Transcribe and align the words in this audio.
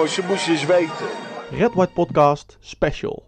Jongen, 0.00 0.14
jongens, 0.14 0.40
je 0.40 0.50
moest 0.50 0.62
eens 0.62 0.66
weten. 0.66 1.06
Red 1.50 1.74
White 1.74 1.92
Podcast 1.92 2.56
Special. 2.60 3.26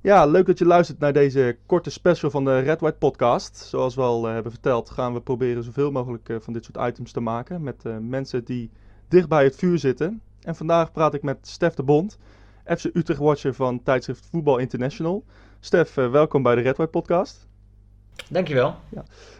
Ja, 0.00 0.26
leuk 0.26 0.46
dat 0.46 0.58
je 0.58 0.64
luistert 0.64 0.98
naar 0.98 1.12
deze 1.12 1.56
korte 1.66 1.90
special 1.90 2.30
van 2.30 2.44
de 2.44 2.58
Red 2.58 2.80
White 2.80 2.96
Podcast. 2.98 3.56
Zoals 3.56 3.94
we 3.94 4.00
al 4.00 4.26
eh, 4.26 4.32
hebben 4.32 4.52
verteld, 4.52 4.90
gaan 4.90 5.14
we 5.14 5.20
proberen 5.20 5.62
zoveel 5.62 5.90
mogelijk 5.90 6.28
eh, 6.28 6.36
van 6.40 6.52
dit 6.52 6.64
soort 6.64 6.88
items 6.88 7.12
te 7.12 7.20
maken 7.20 7.62
met 7.62 7.84
eh, 7.84 7.96
mensen 7.98 8.44
die 8.44 8.70
dicht 9.08 9.28
bij 9.28 9.44
het 9.44 9.56
vuur 9.56 9.78
zitten. 9.78 10.22
En 10.40 10.56
vandaag 10.56 10.92
praat 10.92 11.14
ik 11.14 11.22
met 11.22 11.38
Stef 11.42 11.74
de 11.74 11.82
Bond, 11.82 12.18
FC 12.64 12.84
Utrecht 12.84 13.20
Watcher 13.20 13.54
van 13.54 13.82
tijdschrift 13.82 14.26
Voetbal 14.30 14.58
International. 14.58 15.24
Stef, 15.60 15.94
welkom 15.94 16.42
bij 16.42 16.54
de 16.54 16.60
Red 16.60 16.76
White 16.76 16.92
Podcast. 16.92 17.46
Dankjewel. 18.28 18.74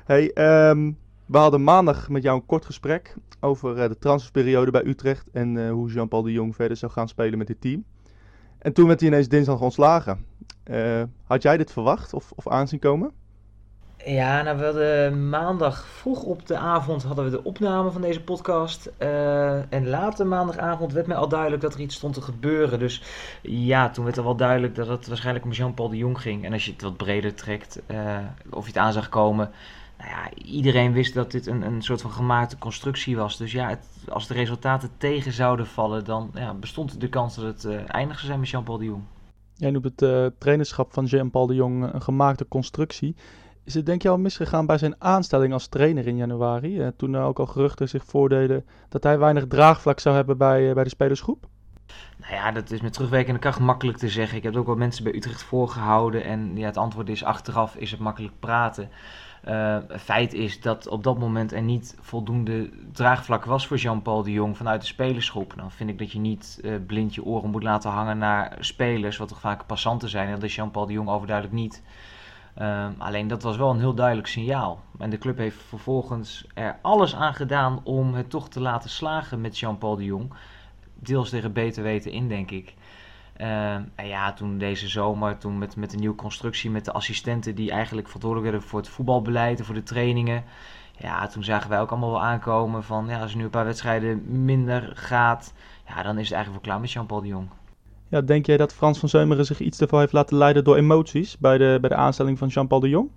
Hey, 0.04 0.32
ehm, 0.32 0.90
we 1.26 1.38
hadden 1.38 1.64
maandag 1.64 2.08
met 2.08 2.22
jou 2.22 2.36
een 2.36 2.46
kort 2.46 2.64
gesprek 2.64 3.14
over 3.40 3.78
eh, 3.78 3.88
de 3.88 3.98
transferperiode 3.98 4.70
bij 4.70 4.84
Utrecht 4.84 5.26
en 5.32 5.64
eh, 5.64 5.70
hoe 5.70 5.92
Jean-Paul 5.92 6.22
de 6.22 6.32
Jong 6.32 6.54
verder 6.54 6.76
zou 6.76 6.92
gaan 6.92 7.08
spelen 7.08 7.38
met 7.38 7.46
dit 7.46 7.60
team. 7.60 7.84
En 8.58 8.72
toen 8.72 8.86
werd 8.86 9.00
hij 9.00 9.08
ineens 9.08 9.28
dinsdag 9.28 9.60
ontslagen. 9.60 10.24
Eh, 10.62 11.02
had 11.24 11.42
jij 11.42 11.56
dit 11.56 11.72
verwacht 11.72 12.14
of, 12.14 12.32
of 12.34 12.48
aanzien 12.48 12.78
komen? 12.78 13.10
Ja, 14.04 14.42
nou 14.42 14.58
we 14.58 14.64
hadden 14.64 15.28
maandag 15.28 15.86
vroeg 15.86 16.22
op 16.22 16.46
de 16.46 16.56
avond 16.56 17.02
hadden 17.02 17.24
we 17.24 17.30
de 17.30 17.44
opname 17.44 17.90
van 17.90 18.00
deze 18.00 18.22
podcast. 18.22 18.90
En 19.68 19.88
later 19.88 20.26
maandagavond 20.26 20.92
werd 20.92 21.06
mij 21.06 21.16
al 21.16 21.28
duidelijk 21.28 21.62
dat 21.62 21.74
er 21.74 21.80
iets 21.80 21.94
stond 21.94 22.14
te 22.14 22.20
gebeuren. 22.20 22.78
Dus 22.78 23.02
ja, 23.42 23.90
toen 23.90 24.04
werd 24.04 24.16
er 24.16 24.24
wel 24.24 24.36
duidelijk 24.36 24.74
dat 24.74 24.88
het 24.88 25.08
waarschijnlijk 25.08 25.44
om 25.44 25.52
Jean-Paul 25.52 25.88
de 25.88 25.96
Jong 25.96 26.20
ging. 26.20 26.44
En 26.44 26.52
als 26.52 26.64
je 26.64 26.72
het 26.72 26.82
wat 26.82 26.96
breder 26.96 27.34
trekt, 27.34 27.80
of 28.50 28.62
je 28.62 28.72
het 28.72 28.78
aan 28.78 28.92
zag 28.92 29.08
komen. 29.08 29.50
Nou 30.02 30.14
ja, 30.14 30.34
iedereen 30.34 30.92
wist 30.92 31.14
dat 31.14 31.30
dit 31.30 31.46
een, 31.46 31.62
een 31.62 31.82
soort 31.82 32.00
van 32.00 32.10
gemaakte 32.10 32.58
constructie 32.58 33.16
was. 33.16 33.36
Dus 33.36 33.52
ja, 33.52 33.68
het, 33.68 33.86
als 34.08 34.26
de 34.26 34.34
resultaten 34.34 34.90
tegen 34.96 35.32
zouden 35.32 35.66
vallen, 35.66 36.04
dan 36.04 36.30
ja, 36.34 36.54
bestond 36.54 37.00
de 37.00 37.08
kans 37.08 37.34
dat 37.34 37.44
het 37.44 37.64
uh, 37.64 37.80
eindig 37.86 38.16
zou 38.16 38.26
zijn 38.26 38.40
met 38.40 38.48
Jean-Paul 38.48 38.78
de 38.78 38.84
Jong. 38.84 39.02
Jij 39.54 39.70
noemt 39.70 39.84
het 39.84 40.02
uh, 40.02 40.26
trainerschap 40.38 40.92
van 40.92 41.04
Jean-Paul 41.04 41.46
de 41.46 41.54
Jong 41.54 41.92
een 41.92 42.02
gemaakte 42.02 42.48
constructie. 42.48 43.16
Is 43.64 43.74
het 43.74 43.86
denk 43.86 44.02
je 44.02 44.08
al 44.08 44.18
misgegaan 44.18 44.66
bij 44.66 44.78
zijn 44.78 44.94
aanstelling 44.98 45.52
als 45.52 45.66
trainer 45.66 46.06
in 46.06 46.16
januari? 46.16 46.80
Uh, 46.80 46.88
toen 46.96 47.14
er 47.14 47.22
ook 47.22 47.38
al 47.38 47.46
geruchten 47.46 47.88
zich 47.88 48.04
voordeden 48.04 48.66
dat 48.88 49.02
hij 49.02 49.18
weinig 49.18 49.46
draagvlak 49.46 50.00
zou 50.00 50.14
hebben 50.14 50.38
bij, 50.38 50.74
bij 50.74 50.84
de 50.84 50.90
spelersgroep? 50.90 51.46
Nou 52.16 52.34
ja, 52.34 52.50
dat 52.50 52.70
is 52.70 52.80
met 52.80 52.92
terugwerkende 52.92 53.40
kracht 53.40 53.60
makkelijk 53.60 53.98
te 53.98 54.08
zeggen. 54.08 54.36
Ik 54.36 54.42
heb 54.42 54.56
ook 54.56 54.66
wel 54.66 54.76
mensen 54.76 55.04
bij 55.04 55.14
Utrecht 55.14 55.42
voorgehouden. 55.42 56.24
En 56.24 56.56
ja, 56.56 56.66
het 56.66 56.76
antwoord 56.76 57.08
is 57.08 57.24
achteraf 57.24 57.76
is 57.76 57.90
het 57.90 58.00
makkelijk 58.00 58.32
praten. 58.40 58.88
Uh, 59.48 59.76
feit 59.98 60.32
is 60.32 60.60
dat 60.60 60.88
op 60.88 61.02
dat 61.02 61.18
moment 61.18 61.52
er 61.52 61.62
niet 61.62 61.96
voldoende 62.00 62.70
draagvlak 62.92 63.44
was 63.44 63.66
voor 63.66 63.76
Jean-Paul 63.76 64.22
de 64.22 64.32
Jong 64.32 64.56
vanuit 64.56 64.80
de 64.80 64.86
spelersgroep. 64.86 65.54
Dan 65.56 65.70
vind 65.70 65.90
ik 65.90 65.98
dat 65.98 66.12
je 66.12 66.18
niet 66.18 66.60
uh, 66.62 66.74
blind 66.86 67.14
je 67.14 67.24
oren 67.24 67.50
moet 67.50 67.62
laten 67.62 67.90
hangen 67.90 68.18
naar 68.18 68.56
spelers, 68.60 69.16
wat 69.16 69.28
toch 69.28 69.40
vaak 69.40 69.66
passanten 69.66 70.08
zijn. 70.08 70.26
En 70.26 70.34
dat 70.34 70.42
is 70.42 70.54
Jean-Paul 70.54 70.86
de 70.86 70.92
Jong 70.92 71.08
overduidelijk 71.08 71.56
niet. 71.56 71.82
Uh, 72.58 72.86
alleen 72.98 73.28
dat 73.28 73.42
was 73.42 73.56
wel 73.56 73.70
een 73.70 73.78
heel 73.78 73.94
duidelijk 73.94 74.28
signaal. 74.28 74.80
En 74.98 75.10
de 75.10 75.18
club 75.18 75.38
heeft 75.38 75.62
vervolgens 75.62 76.46
er 76.54 76.78
alles 76.82 77.14
aan 77.14 77.34
gedaan 77.34 77.80
om 77.84 78.14
het 78.14 78.30
toch 78.30 78.48
te 78.48 78.60
laten 78.60 78.90
slagen 78.90 79.40
met 79.40 79.58
Jean-Paul 79.58 79.96
de 79.96 80.04
Jong. 80.04 80.32
Deels 80.94 81.30
tegen 81.30 81.52
beter 81.52 81.82
weten 81.82 82.12
in, 82.12 82.28
denk 82.28 82.50
ik. 82.50 82.74
Uh, 83.42 83.74
en 83.74 84.06
ja, 84.06 84.32
toen 84.32 84.58
deze 84.58 84.88
zomer, 84.88 85.38
toen 85.38 85.58
met, 85.58 85.76
met 85.76 85.90
de 85.90 85.96
nieuwe 85.96 86.14
constructie, 86.14 86.70
met 86.70 86.84
de 86.84 86.92
assistenten 86.92 87.54
die 87.54 87.70
eigenlijk 87.70 88.06
verantwoordelijk 88.06 88.50
werden 88.50 88.70
voor 88.70 88.80
het 88.80 88.88
voetbalbeleid 88.88 89.58
en 89.58 89.64
voor 89.64 89.74
de 89.74 89.82
trainingen. 89.82 90.44
Ja, 90.98 91.26
toen 91.26 91.44
zagen 91.44 91.70
wij 91.70 91.80
ook 91.80 91.90
allemaal 91.90 92.10
wel 92.10 92.22
aankomen 92.22 92.84
van, 92.84 93.06
ja, 93.08 93.20
als 93.20 93.30
er 93.30 93.36
nu 93.36 93.44
een 93.44 93.50
paar 93.50 93.64
wedstrijden 93.64 94.44
minder 94.44 94.90
gaat, 94.94 95.52
ja, 95.86 96.02
dan 96.02 96.18
is 96.18 96.24
het 96.28 96.32
eigenlijk 96.32 96.50
wel 96.50 96.60
klaar 96.60 96.80
met 96.80 96.92
Jean-Paul 96.92 97.20
de 97.20 97.26
Jong. 97.26 97.48
Ja, 98.08 98.20
denk 98.20 98.46
jij 98.46 98.56
dat 98.56 98.74
Frans 98.74 98.98
van 98.98 99.08
Zeumeren 99.08 99.46
zich 99.46 99.60
iets 99.60 99.80
ervoor 99.80 99.98
heeft 99.98 100.12
laten 100.12 100.36
leiden 100.36 100.64
door 100.64 100.76
emoties 100.76 101.38
bij 101.38 101.58
de, 101.58 101.78
bij 101.80 101.88
de 101.88 101.96
aanstelling 101.96 102.38
van 102.38 102.48
Jean-Paul 102.48 102.80
de 102.80 102.88
Jong? 102.88 103.10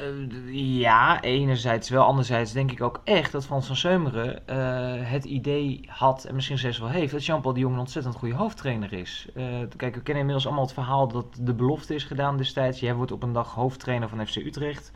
Uh, 0.00 0.78
ja, 0.80 1.20
enerzijds 1.20 1.88
wel. 1.88 2.04
Anderzijds 2.04 2.52
denk 2.52 2.70
ik 2.70 2.82
ook 2.82 3.00
echt 3.04 3.32
dat 3.32 3.46
Frans 3.46 3.66
van 3.66 3.76
Zeumeren 3.76 4.42
uh, 4.50 5.10
het 5.10 5.24
idee 5.24 5.80
had, 5.86 6.24
en 6.24 6.34
misschien 6.34 6.58
zelfs 6.58 6.78
wel 6.78 6.88
heeft, 6.88 7.12
dat 7.12 7.24
Jean-Paul 7.24 7.54
de 7.54 7.60
Jong 7.60 7.74
een 7.74 7.80
ontzettend 7.80 8.14
goede 8.14 8.34
hoofdtrainer 8.34 8.92
is. 8.92 9.28
Uh, 9.36 9.44
kijk, 9.76 9.94
we 9.94 10.02
kennen 10.02 10.16
inmiddels 10.16 10.46
allemaal 10.46 10.64
het 10.64 10.74
verhaal 10.74 11.08
dat 11.08 11.26
de 11.40 11.54
belofte 11.54 11.94
is 11.94 12.04
gedaan 12.04 12.36
destijds. 12.36 12.80
Jij 12.80 12.94
wordt 12.94 13.12
op 13.12 13.22
een 13.22 13.32
dag 13.32 13.54
hoofdtrainer 13.54 14.08
van 14.08 14.26
FC 14.26 14.36
Utrecht. 14.36 14.92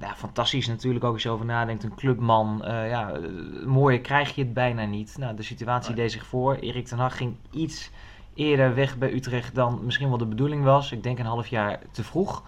ja, 0.00 0.14
fantastisch 0.16 0.66
natuurlijk 0.66 1.04
ook 1.04 1.12
als 1.12 1.22
je 1.22 1.30
over 1.30 1.46
nadenkt. 1.46 1.84
Een 1.84 1.94
clubman, 1.94 2.62
ja, 2.64 3.20
mooier 3.64 4.00
krijg 4.00 4.34
je 4.34 4.42
het 4.42 4.54
bijna 4.54 4.84
niet. 4.84 5.16
Nou, 5.18 5.36
de 5.36 5.42
situatie 5.42 5.94
deed 5.94 6.12
zich 6.12 6.26
voor. 6.26 6.54
Erik 6.54 6.86
ten 6.86 6.98
Hag 6.98 7.16
ging 7.16 7.36
iets 7.50 7.90
eerder 8.34 8.74
weg 8.74 8.98
bij 8.98 9.12
Utrecht 9.12 9.54
dan 9.54 9.80
misschien 9.84 10.08
wel 10.08 10.18
de 10.18 10.26
bedoeling 10.26 10.64
was. 10.64 10.92
Ik 10.92 11.02
denk 11.02 11.18
een 11.18 11.26
half 11.26 11.46
jaar 11.46 11.80
te 11.90 12.04
vroeg. 12.04 12.42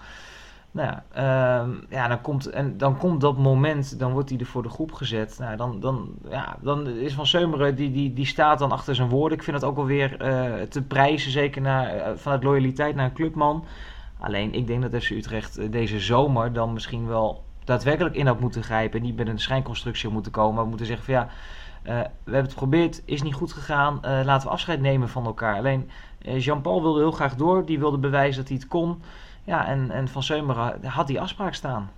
Nou 0.72 0.88
ja, 0.88 1.04
uh, 1.16 1.74
ja 1.88 2.08
dan, 2.08 2.20
komt, 2.20 2.46
en 2.46 2.78
dan 2.78 2.96
komt 2.96 3.20
dat 3.20 3.38
moment, 3.38 3.98
dan 3.98 4.12
wordt 4.12 4.30
hij 4.30 4.38
er 4.38 4.46
voor 4.46 4.62
de 4.62 4.68
groep 4.68 4.92
gezet. 4.92 5.36
Nou, 5.38 5.56
dan, 5.56 5.80
dan, 5.80 6.14
ja, 6.28 6.56
dan 6.60 6.86
is 6.86 7.14
Van 7.14 7.26
Seumeren, 7.26 7.74
die, 7.74 7.90
die, 7.90 8.12
die 8.12 8.26
staat 8.26 8.58
dan 8.58 8.72
achter 8.72 8.94
zijn 8.94 9.08
woorden. 9.08 9.38
Ik 9.38 9.44
vind 9.44 9.56
het 9.56 9.64
ook 9.64 9.76
wel 9.76 9.84
weer 9.84 10.12
uh, 10.12 10.62
te 10.62 10.82
prijzen, 10.82 11.30
zeker 11.30 11.62
naar, 11.62 11.96
uh, 11.96 12.08
vanuit 12.14 12.42
loyaliteit 12.42 12.94
naar 12.94 13.04
een 13.04 13.12
clubman. 13.12 13.64
Alleen, 14.18 14.52
ik 14.52 14.66
denk 14.66 14.90
dat 14.90 15.02
FC 15.02 15.10
Utrecht 15.10 15.72
deze 15.72 16.00
zomer 16.00 16.52
dan 16.52 16.72
misschien 16.72 17.06
wel 17.06 17.44
daadwerkelijk 17.64 18.14
in 18.14 18.26
had 18.26 18.40
moeten 18.40 18.62
grijpen. 18.62 18.98
En 18.98 19.06
niet 19.06 19.16
met 19.16 19.28
een 19.28 19.38
schijnconstructie 19.38 20.08
moeten 20.08 20.32
komen. 20.32 20.62
We 20.62 20.68
moeten 20.68 20.86
zeggen 20.86 21.04
van 21.04 21.14
ja, 21.14 21.28
we 21.82 21.90
hebben 22.24 22.42
het 22.42 22.52
geprobeerd, 22.52 23.02
is 23.04 23.22
niet 23.22 23.34
goed 23.34 23.52
gegaan. 23.52 23.98
Laten 24.02 24.46
we 24.46 24.52
afscheid 24.52 24.80
nemen 24.80 25.08
van 25.08 25.24
elkaar. 25.24 25.56
Alleen 25.56 25.90
Jean-Paul 26.18 26.82
wilde 26.82 27.00
heel 27.00 27.10
graag 27.10 27.34
door. 27.34 27.64
Die 27.64 27.78
wilde 27.78 27.98
bewijzen 27.98 28.40
dat 28.40 28.48
hij 28.48 28.56
het 28.56 28.68
kon. 28.68 29.02
Ja, 29.44 29.66
en, 29.66 29.90
en 29.90 30.08
Van 30.08 30.22
Seumeren 30.22 30.86
had 30.86 31.06
die 31.06 31.20
afspraak 31.20 31.54
staan. 31.54 31.90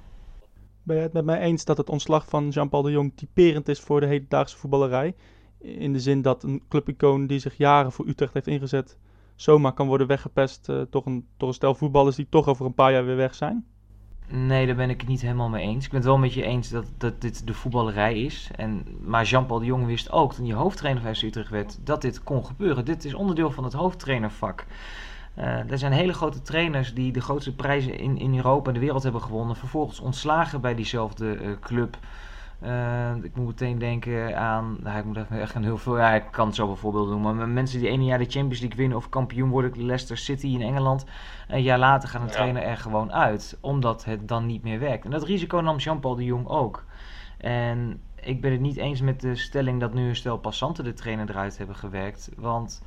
Ben 0.83 0.97
je 0.97 1.03
het 1.03 1.13
met 1.13 1.25
mij 1.25 1.39
eens 1.41 1.65
dat 1.65 1.77
het 1.77 1.91
ontslag 1.91 2.29
van 2.29 2.49
Jean-Paul 2.49 2.83
de 2.83 2.91
Jong 2.91 3.13
typerend 3.17 3.69
is 3.69 3.81
voor 3.81 4.01
de 4.01 4.07
hedendaagse 4.07 4.57
voetballerij? 4.57 5.15
In 5.59 5.93
de 5.93 6.01
zin 6.01 6.23
dat 6.23 6.43
een 6.43 6.63
clubicoon 6.69 7.27
die 7.27 7.39
zich 7.39 7.57
jaren 7.57 7.93
voor 7.93 8.07
Utrecht 8.07 8.35
heeft 8.35 8.47
ingezet, 8.47 8.99
zomaar 9.35 9.73
kan 9.73 9.87
worden 9.87 10.07
weggepest 10.07 10.67
door 10.67 11.03
een, 11.05 11.27
door 11.37 11.49
een 11.49 11.55
stel 11.55 11.75
voetballers 11.75 12.17
die 12.17 12.27
toch 12.29 12.47
over 12.47 12.67
een 12.67 12.75
paar 12.75 12.93
jaar 12.93 13.05
weer 13.05 13.17
weg 13.17 13.35
zijn? 13.35 13.65
Nee, 14.29 14.67
daar 14.67 14.77
ben 14.77 14.91
ik 14.91 15.01
het 15.01 15.09
niet 15.09 15.21
helemaal 15.21 15.49
mee 15.49 15.67
eens. 15.67 15.85
Ik 15.85 15.91
ben 15.91 16.01
het 16.01 16.09
wel 16.09 16.19
met 16.19 16.35
je 16.35 16.43
eens 16.43 16.69
dat, 16.69 16.87
dat 16.99 17.21
dit 17.21 17.47
de 17.47 17.55
voetballerij 17.55 18.23
is. 18.23 18.51
En, 18.57 18.85
maar 19.01 19.25
Jean-Paul 19.25 19.59
de 19.59 19.65
Jong 19.67 19.87
wist 19.87 20.11
ook, 20.13 20.35
toen 20.35 20.47
hij 20.47 20.55
hoofdtrainer 20.55 21.03
van 21.03 21.15
FC 21.15 21.23
Utrecht 21.23 21.51
werd, 21.51 21.87
dat 21.87 22.01
dit 22.01 22.23
kon 22.23 22.45
gebeuren. 22.45 22.85
Dit 22.85 23.05
is 23.05 23.15
onderdeel 23.15 23.51
van 23.51 23.65
het 23.65 23.73
hoofdtrainervak. 23.73 24.67
Uh, 25.39 25.71
er 25.71 25.79
zijn 25.79 25.93
hele 25.93 26.13
grote 26.13 26.43
trainers 26.43 26.95
die 26.95 27.13
de 27.13 27.21
grootste 27.21 27.55
prijzen 27.55 27.99
in, 27.99 28.19
in 28.19 28.37
Europa 28.37 28.69
en 28.69 28.75
de 28.75 28.81
wereld 28.81 29.03
hebben 29.03 29.23
gewonnen. 29.23 29.57
Vervolgens 29.57 30.01
ontslagen 30.01 30.61
bij 30.61 30.75
diezelfde 30.75 31.37
uh, 31.37 31.57
club. 31.61 31.97
Uh, 32.63 33.15
ik 33.23 33.37
moet 33.37 33.47
meteen 33.47 33.79
denken 33.79 34.39
aan, 34.39 34.77
nou, 34.83 34.99
ik 34.99 35.05
moet 35.05 35.19
echt 35.31 35.55
aan 35.55 35.63
heel 35.63 35.79
veel, 35.79 35.99
ja, 35.99 36.15
ik 36.15 36.25
kan 36.31 36.47
het 36.47 36.55
zo 36.55 36.67
bijvoorbeeld 36.67 37.09
noemen, 37.09 37.37
maar 37.37 37.49
mensen 37.49 37.81
die 37.81 37.89
ene 37.89 38.05
jaar 38.05 38.19
de 38.19 38.25
Champions 38.25 38.61
League 38.61 38.79
winnen 38.79 38.97
of 38.97 39.09
kampioen 39.09 39.49
worden, 39.51 39.85
Leicester 39.85 40.19
City 40.19 40.47
in 40.47 40.63
Engeland, 40.63 41.05
een 41.49 41.63
jaar 41.63 41.79
later 41.79 42.09
gaan 42.09 42.21
de 42.21 42.27
ja. 42.27 42.33
trainer 42.33 42.63
er 42.63 42.77
gewoon 42.77 43.13
uit, 43.13 43.59
omdat 43.61 44.05
het 44.05 44.29
dan 44.29 44.47
niet 44.47 44.63
meer 44.63 44.79
werkt. 44.79 45.05
En 45.05 45.11
dat 45.11 45.25
risico 45.25 45.61
nam 45.61 45.77
Jean-Paul 45.77 46.15
de 46.15 46.25
Jong 46.25 46.49
ook. 46.49 46.85
En 47.39 48.01
ik 48.21 48.41
ben 48.41 48.53
het 48.53 48.61
niet 48.61 48.77
eens 48.77 49.01
met 49.01 49.21
de 49.21 49.37
stelling 49.37 49.81
dat 49.81 49.95
nu 49.95 50.09
een 50.09 50.17
stel 50.17 50.39
passanten 50.39 50.85
de 50.85 50.93
trainer 50.93 51.31
eruit 51.31 51.59
hebben 51.59 51.77
gewerkt, 51.77 52.31
want 52.37 52.83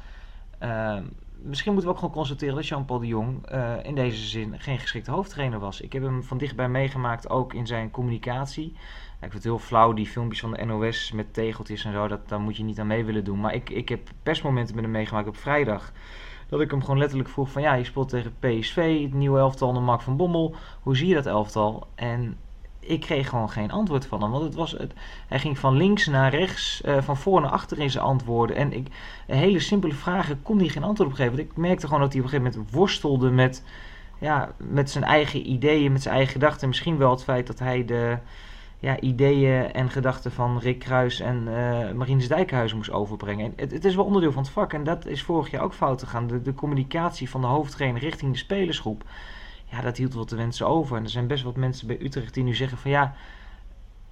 uh, 0.59 0.97
misschien 1.41 1.71
moeten 1.71 1.89
we 1.89 1.95
ook 1.95 2.01
gewoon 2.01 2.15
constateren 2.15 2.55
dat 2.55 2.67
Jean-Paul 2.67 2.99
de 2.99 3.07
Jong 3.07 3.51
uh, 3.51 3.73
in 3.83 3.95
deze 3.95 4.25
zin 4.25 4.59
geen 4.59 4.79
geschikte 4.79 5.11
hoofdtrainer 5.11 5.59
was. 5.59 5.81
Ik 5.81 5.93
heb 5.93 6.03
hem 6.03 6.23
van 6.23 6.37
dichtbij 6.37 6.69
meegemaakt, 6.69 7.29
ook 7.29 7.53
in 7.53 7.67
zijn 7.67 7.91
communicatie. 7.91 8.65
Ik 9.15 9.31
vind 9.31 9.33
het 9.33 9.43
heel 9.43 9.59
flauw, 9.59 9.93
die 9.93 10.05
filmpjes 10.05 10.39
van 10.39 10.51
de 10.51 10.65
NOS 10.65 11.11
met 11.11 11.33
tegeltjes 11.33 11.85
en 11.85 11.93
zo, 11.93 12.07
dat, 12.07 12.29
daar 12.29 12.39
moet 12.39 12.57
je 12.57 12.63
niet 12.63 12.79
aan 12.79 12.87
mee 12.87 13.05
willen 13.05 13.23
doen. 13.23 13.39
Maar 13.39 13.53
ik, 13.53 13.69
ik 13.69 13.89
heb 13.89 14.09
persmomenten 14.23 14.75
met 14.75 14.83
hem 14.83 14.93
meegemaakt 14.93 15.27
op 15.27 15.37
vrijdag. 15.37 15.91
Dat 16.47 16.61
ik 16.61 16.71
hem 16.71 16.81
gewoon 16.81 16.97
letterlijk 16.97 17.29
vroeg 17.29 17.51
van 17.51 17.61
ja, 17.61 17.73
je 17.73 17.83
speelt 17.83 18.09
tegen 18.09 18.35
PSV, 18.39 19.01
het 19.01 19.13
nieuwe 19.13 19.39
elftal 19.39 19.67
onder 19.67 19.83
Mark 19.83 20.01
van 20.01 20.17
Bommel. 20.17 20.55
Hoe 20.81 20.97
zie 20.97 21.07
je 21.07 21.13
dat 21.13 21.25
elftal? 21.25 21.87
En 21.95 22.37
ik 22.85 22.99
kreeg 22.99 23.29
gewoon 23.29 23.49
geen 23.49 23.71
antwoord 23.71 24.05
van 24.05 24.21
hem. 24.21 24.31
Want 24.31 24.43
het 24.43 24.55
was 24.55 24.71
het, 24.71 24.93
hij 25.27 25.39
ging 25.39 25.57
van 25.57 25.77
links 25.77 26.05
naar 26.05 26.35
rechts, 26.35 26.81
uh, 26.85 26.97
van 27.01 27.17
voor 27.17 27.41
naar 27.41 27.51
achter 27.51 27.79
in 27.79 27.89
zijn 27.89 28.03
antwoorden. 28.03 28.55
En 28.55 28.73
ik, 28.73 28.87
hele 29.27 29.59
simpele 29.59 29.93
vragen 29.93 30.41
kon 30.41 30.57
hij 30.57 30.67
geen 30.67 30.83
antwoord 30.83 31.09
op 31.09 31.15
geven. 31.15 31.35
Want 31.35 31.49
ik 31.49 31.57
merkte 31.57 31.85
gewoon 31.85 32.01
dat 32.01 32.13
hij 32.13 32.21
op 32.21 32.25
een 32.25 32.31
gegeven 32.31 32.53
moment 32.53 32.73
worstelde 32.73 33.29
met, 33.29 33.63
ja, 34.19 34.51
met 34.57 34.91
zijn 34.91 35.03
eigen 35.03 35.49
ideeën, 35.49 35.91
met 35.91 36.01
zijn 36.01 36.15
eigen 36.15 36.33
gedachten. 36.33 36.67
Misschien 36.67 36.97
wel 36.97 37.11
het 37.11 37.23
feit 37.23 37.47
dat 37.47 37.59
hij 37.59 37.85
de 37.85 38.17
ja, 38.79 38.99
ideeën 38.99 39.71
en 39.73 39.89
gedachten 39.89 40.31
van 40.31 40.59
Rick 40.59 40.79
Kruis 40.79 41.19
en 41.19 41.47
uh, 41.47 41.91
Marines 41.91 42.73
moest 42.73 42.91
overbrengen. 42.91 43.45
En 43.45 43.53
het, 43.55 43.71
het, 43.71 43.85
is 43.85 43.95
wel 43.95 44.05
onderdeel 44.05 44.31
van 44.31 44.43
het 44.43 44.51
vak. 44.51 44.73
En 44.73 44.83
dat 44.83 45.05
is 45.05 45.23
vorig 45.23 45.51
jaar 45.51 45.61
ook 45.63 45.73
fout 45.73 46.03
gegaan. 46.03 46.27
De, 46.27 46.41
de 46.41 46.53
communicatie 46.53 47.29
van 47.29 47.41
de 47.41 47.47
hoofdtrainer 47.47 48.01
richting 48.01 48.31
de 48.31 48.37
spelersgroep 48.37 49.03
ja, 49.65 49.81
dat 49.81 49.97
hield 49.97 50.13
wel 50.13 50.25
te 50.25 50.35
wensen 50.35 50.67
over. 50.67 50.97
En 50.97 51.03
er 51.03 51.09
zijn 51.09 51.27
best 51.27 51.43
wat 51.43 51.55
mensen 51.55 51.87
bij 51.87 52.01
Utrecht 52.01 52.33
die 52.33 52.43
nu 52.43 52.55
zeggen 52.55 52.77
van 52.77 52.91
ja, 52.91 53.15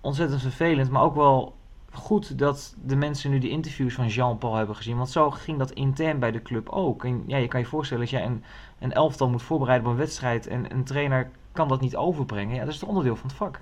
ontzettend 0.01 0.41
vervelend, 0.41 0.89
maar 0.89 1.03
ook 1.03 1.15
wel 1.15 1.55
goed 1.91 2.37
dat 2.37 2.75
de 2.85 2.95
mensen 2.95 3.31
nu 3.31 3.39
de 3.39 3.49
interviews 3.49 3.93
van 3.93 4.07
Jean-Paul 4.07 4.55
hebben 4.55 4.75
gezien. 4.75 4.97
Want 4.97 5.09
zo 5.09 5.31
ging 5.31 5.57
dat 5.57 5.71
intern 5.71 6.19
bij 6.19 6.31
de 6.31 6.41
club 6.41 6.69
ook. 6.69 7.05
En 7.05 7.23
ja, 7.27 7.37
je 7.37 7.47
kan 7.47 7.59
je 7.59 7.65
voorstellen, 7.65 8.03
als 8.03 8.11
jij 8.11 8.25
een, 8.25 8.43
een 8.79 8.93
elftal 8.93 9.29
moet 9.29 9.41
voorbereiden 9.41 9.87
op 9.87 9.93
een 9.93 9.99
wedstrijd 9.99 10.47
en 10.47 10.71
een 10.71 10.83
trainer 10.83 11.31
kan 11.51 11.67
dat 11.67 11.81
niet 11.81 11.95
overbrengen. 11.95 12.55
Ja, 12.55 12.63
dat 12.65 12.73
is 12.73 12.79
het 12.79 12.89
onderdeel 12.89 13.15
van 13.15 13.27
het 13.27 13.37
vak. 13.37 13.61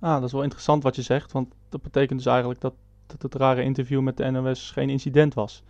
Ah, 0.00 0.14
dat 0.14 0.22
is 0.22 0.32
wel 0.32 0.42
interessant 0.42 0.82
wat 0.82 0.96
je 0.96 1.02
zegt, 1.02 1.32
want 1.32 1.54
dat 1.68 1.82
betekent 1.82 2.18
dus 2.18 2.28
eigenlijk 2.28 2.60
dat, 2.60 2.74
dat 3.06 3.22
het 3.22 3.34
rare 3.34 3.62
interview 3.62 4.00
met 4.00 4.16
de 4.16 4.30
NOS 4.30 4.70
geen 4.70 4.90
incident 4.90 5.34
was. 5.34 5.62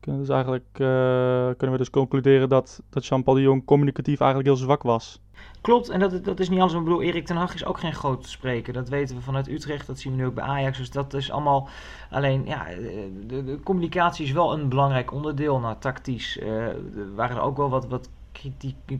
Kunnen, 0.00 0.20
dus 0.20 0.30
eigenlijk, 0.30 0.66
uh, 0.72 0.78
kunnen 1.56 1.70
we 1.70 1.76
dus 1.76 1.90
concluderen 1.90 2.48
dat, 2.48 2.82
dat 2.90 3.06
Jean-Paul 3.06 3.36
de 3.36 3.42
Jong 3.42 3.64
communicatief 3.64 4.20
eigenlijk 4.20 4.50
heel 4.50 4.64
zwak 4.64 4.82
was. 4.82 5.20
Klopt, 5.60 5.88
en 5.88 6.00
dat, 6.00 6.24
dat 6.24 6.40
is 6.40 6.48
niet 6.48 6.60
alles. 6.60 6.72
Ik 6.72 6.84
bedoel, 6.84 7.02
Erik 7.02 7.26
ten 7.26 7.36
Hag 7.36 7.54
is 7.54 7.64
ook 7.64 7.78
geen 7.80 7.94
groot 7.94 8.26
spreker. 8.26 8.72
Dat 8.72 8.88
weten 8.88 9.16
we 9.16 9.22
vanuit 9.22 9.48
Utrecht, 9.48 9.86
dat 9.86 9.98
zien 9.98 10.12
we 10.12 10.18
nu 10.18 10.26
ook 10.26 10.34
bij 10.34 10.44
Ajax. 10.44 10.78
Dus 10.78 10.90
dat 10.90 11.14
is 11.14 11.30
allemaal... 11.30 11.68
Alleen, 12.10 12.44
ja, 12.46 12.64
de, 13.26 13.44
de 13.44 13.60
communicatie 13.64 14.24
is 14.24 14.32
wel 14.32 14.52
een 14.52 14.68
belangrijk 14.68 15.12
onderdeel. 15.12 15.58
Nou, 15.58 15.76
tactisch 15.78 16.36
uh, 16.36 16.66
waren 17.14 17.36
er 17.36 17.42
ook 17.42 17.56
wel 17.56 17.68
wat, 17.68 17.86
wat 17.86 18.08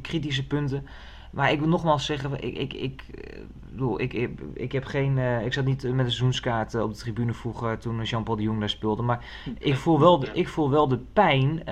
kritische 0.02 0.46
punten. 0.46 0.86
Maar 1.30 1.52
ik 1.52 1.58
wil 1.58 1.68
nogmaals 1.68 2.04
zeggen, 2.04 2.42
ik, 2.42 2.56
ik, 2.58 2.72
ik, 2.72 3.02
eh, 3.14 3.40
bedoel, 3.70 4.00
ik, 4.00 4.12
ik, 4.12 4.40
ik 4.54 4.72
heb 4.72 4.84
geen. 4.84 5.16
Uh, 5.16 5.44
ik 5.44 5.52
zat 5.52 5.64
niet 5.64 5.82
met 5.82 5.92
een 5.92 5.98
seizoenskaart 5.98 6.74
op 6.74 6.90
de 6.90 6.98
tribune 6.98 7.32
vroeger 7.32 7.78
toen 7.78 8.02
Jean-Paul 8.02 8.36
de 8.36 8.42
Jong 8.42 8.58
daar 8.60 8.68
speelde. 8.68 9.02
Maar 9.02 9.24
ik 9.58 9.76
voel 9.76 10.00
wel 10.00 10.18
de, 10.18 10.30
ik 10.32 10.48
voel 10.48 10.70
wel 10.70 10.88
de 10.88 10.98
pijn 11.12 11.50
uh, 11.50 11.64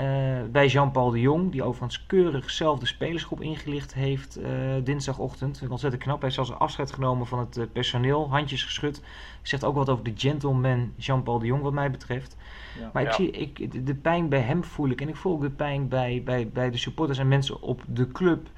bij 0.50 0.66
Jean-Paul 0.66 1.10
de 1.10 1.20
Jong, 1.20 1.52
die 1.52 1.62
overigens 1.62 2.06
keurig 2.06 2.50
zelf 2.50 2.78
de 2.78 2.86
spelersgroep 2.86 3.40
ingelicht 3.40 3.94
heeft 3.94 4.38
uh, 4.38 4.46
dinsdagochtend. 4.84 5.62
Ontzettend 5.68 6.02
knap. 6.02 6.20
Hij 6.20 6.30
heeft 6.30 6.46
zelfs 6.46 6.60
afscheid 6.60 6.92
genomen 6.92 7.26
van 7.26 7.38
het 7.38 7.72
personeel, 7.72 8.30
handjes 8.30 8.64
geschud. 8.64 9.02
Zegt 9.42 9.64
ook 9.64 9.74
wat 9.74 9.90
over 9.90 10.04
de 10.04 10.12
gentleman 10.16 10.92
Jean-Paul 10.96 11.38
de 11.38 11.46
Jong, 11.46 11.62
wat 11.62 11.72
mij 11.72 11.90
betreft. 11.90 12.36
Ja, 12.78 12.90
maar 12.92 13.02
ik 13.02 13.12
zie, 13.12 13.30
ik, 13.30 13.86
de 13.86 13.94
pijn 13.94 14.28
bij 14.28 14.40
hem 14.40 14.64
voel 14.64 14.88
ik. 14.88 15.00
En 15.00 15.08
ik 15.08 15.16
voel 15.16 15.32
ook 15.32 15.40
de 15.40 15.50
pijn 15.50 15.88
bij, 15.88 16.22
bij, 16.24 16.48
bij 16.48 16.70
de 16.70 16.78
supporters 16.78 17.18
en 17.18 17.28
mensen 17.28 17.62
op 17.62 17.82
de 17.86 18.08
club. 18.08 18.48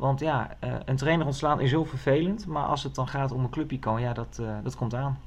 Want 0.00 0.20
ja, 0.20 0.56
uh, 0.64 0.74
een 0.84 0.96
trainer 0.96 1.26
ontslaan 1.26 1.60
is 1.60 1.70
heel 1.70 1.84
vervelend. 1.84 2.46
Maar 2.46 2.64
als 2.64 2.82
het 2.82 2.94
dan 2.94 3.08
gaat 3.08 3.32
om 3.32 3.44
een 3.44 3.50
clubicoon, 3.50 4.00
ja, 4.00 4.12
dat, 4.12 4.38
uh, 4.40 4.56
dat 4.62 4.76
komt 4.76 4.94
aan. 4.94 5.18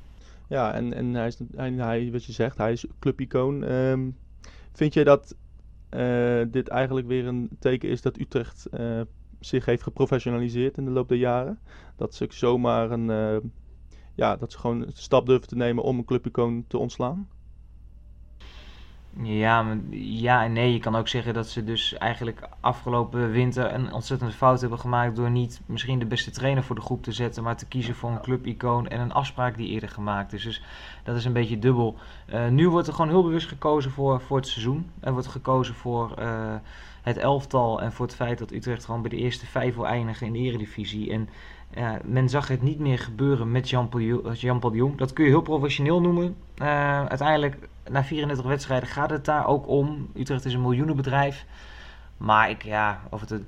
Ja, 0.48 0.74
en, 0.74 0.94
en 0.94 1.14
hij 1.14 1.28
is, 1.28 1.40
hij, 1.56 2.12
wat 2.12 2.26
je 2.26 2.32
zegt, 2.32 2.58
hij 2.58 2.72
is 2.72 2.86
clubicoon. 3.00 3.62
Um, 3.62 4.18
vind 4.72 4.94
je 4.94 5.04
dat 5.04 5.36
uh, 5.92 6.42
dit 6.48 6.68
eigenlijk 6.68 7.08
weer 7.08 7.28
een 7.28 7.50
teken 7.60 7.90
is 7.90 8.02
dat 8.02 8.20
Utrecht 8.20 8.68
zich 9.40 9.66
heeft 9.66 9.84
geprofessionaliseerd 9.84 10.78
in 10.78 10.86
de 10.86 10.92
loop 10.92 11.08
der 11.08 11.18
jaren? 11.18 11.60
Dat 11.96 12.16
ze 12.16 12.28
zomaar 12.30 12.92
een, 12.92 13.52
ja, 14.16 14.36
dat 14.36 14.52
ze 14.52 14.60
gewoon 14.60 14.82
een 14.82 14.92
stap 14.94 15.26
durven 15.26 15.48
te 15.48 15.56
nemen 15.56 15.84
om 15.84 15.98
een 15.98 16.06
clubicoon 16.06 16.66
te 16.68 16.78
ontslaan? 16.78 17.28
Ja, 19.22 19.78
ja 19.90 20.44
en 20.44 20.54
nee. 20.54 20.74
Je 20.74 20.80
kan 20.80 20.96
ook 20.96 21.08
zeggen 21.08 21.34
dat 21.34 21.48
ze 21.48 21.64
dus 21.64 21.94
eigenlijk 21.98 22.48
afgelopen 22.60 23.32
winter 23.32 23.74
een 23.74 23.94
ontzettende 23.94 24.34
fout 24.34 24.62
hebben 24.62 24.80
gemaakt 24.80 25.16
door 25.16 25.30
niet 25.30 25.62
misschien 25.66 26.00
de 26.00 26.06
beste 26.06 26.32
trainer 26.32 26.64
voor 26.64 26.76
de 26.76 26.82
groep 26.82 27.04
te 27.04 27.12
zetten, 27.12 27.44
maar 27.44 27.58
te 27.58 27.66
kiezen 27.66 27.96
voor 27.96 28.10
een 28.10 28.22
clubicoon 28.22 28.88
en 28.88 29.00
een 29.00 29.14
afspraak 29.14 29.58
die 29.58 29.70
eerder 29.70 29.90
gemaakt 29.90 30.34
is. 30.34 30.44
Dus 30.44 30.64
dat 31.04 31.16
is 31.16 31.26
een 31.26 31.34
beetje 31.34 31.60
dubbel. 31.60 31.98
Uh, 32.34 32.48
nu 32.48 32.70
wordt 32.70 32.88
er 32.88 32.94
gewoon 32.94 33.10
heel 33.10 33.24
bewust 33.24 33.48
gekozen 33.48 33.92
voor, 33.92 34.22
voor 34.22 34.38
het 34.38 34.48
seizoen. 34.48 34.92
Er 35.00 35.12
wordt 35.12 35.28
gekozen 35.28 35.76
voor 35.76 36.14
uh, 36.20 36.56
het 37.02 37.18
elftal 37.18 37.82
en 37.82 37.92
voor 37.92 38.06
het 38.06 38.16
feit 38.16 38.38
dat 38.38 38.52
Utrecht 38.52 38.86
gewoon 38.86 39.02
bij 39.02 39.10
de 39.10 39.18
eerste 39.18 39.46
vijf 39.46 39.76
wil 39.76 39.88
eindigen 39.88 40.28
in 40.28 40.34
de 40.34 40.40
eredivisie. 40.40 41.12
En 41.12 41.30
ja, 41.76 42.00
men 42.04 42.30
zag 42.30 42.48
het 42.48 42.62
niet 42.62 42.80
meer 42.80 43.00
gebeuren 43.00 43.52
met 43.52 43.70
Jean-Paul 43.70 44.34
Jean 44.34 44.60
de 44.60 44.70
Jong. 44.72 44.98
Dat 44.98 45.14
kun 45.14 45.24
je 45.24 45.30
heel 45.30 45.42
professioneel 45.42 46.02
noemen. 46.02 46.36
Uh, 46.62 47.06
uiteindelijk, 47.06 47.70
na 47.90 48.04
34 48.04 48.46
wedstrijden 48.46 48.90
gaat 48.90 49.10
het 49.10 49.26
daar 49.26 49.48
ook 49.48 49.68
om. 49.68 50.10
Utrecht 50.16 50.46
is 50.46 50.54
een 50.54 50.62
miljoenenbedrijf. 50.62 51.46
Maar 52.18 52.50
ik, 52.50 52.64
ja, 52.64 53.02
of 53.10 53.22
het, 53.22 53.32
uh, 53.32 53.40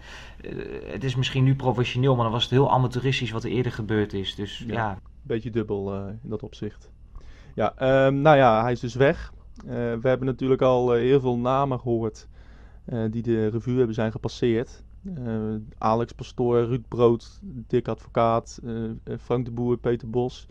het 0.86 1.04
is 1.04 1.16
misschien 1.16 1.44
nu 1.44 1.56
professioneel, 1.56 2.16
maar 2.16 2.24
dan 2.24 2.34
was 2.34 2.44
het 2.44 2.52
heel 2.52 2.72
amateuristisch 2.72 3.32
wat 3.32 3.44
er 3.44 3.50
eerder 3.50 3.72
gebeurd 3.72 4.14
is. 4.14 4.36
Dus 4.36 4.64
ja. 4.68 4.74
ja. 4.74 5.00
Beetje 5.22 5.50
dubbel 5.50 5.96
uh, 5.96 6.08
in 6.24 6.30
dat 6.30 6.44
opzicht. 6.44 6.90
Ja, 7.54 7.74
um, 8.06 8.22
nou 8.22 8.38
ja, 8.38 8.62
hij 8.62 8.72
is 8.72 8.80
dus 8.80 8.96
weg. 8.96 9.34
we 9.66 10.00
hebben 10.02 10.26
natuurlijk 10.26 10.62
al 10.62 10.92
heel 10.92 11.20
veel 11.20 11.38
namen 11.38 11.80
gehoord 11.80 12.28
die 13.10 13.22
de 13.22 13.48
revue 13.48 13.78
hebben 13.78 13.96
zijn 13.96 14.12
gepasseerd. 14.12 14.84
Uh, 15.06 15.56
Alex 15.78 16.12
Pastoor, 16.12 16.64
Ruud 16.64 16.88
Brood, 16.88 17.40
Dick 17.42 17.88
Advocaat, 17.88 18.60
uh, 18.64 18.92
Frank 19.20 19.46
de 19.46 19.52
Boer, 19.52 19.78
Peter 19.78 20.10
Bos. 20.10 20.48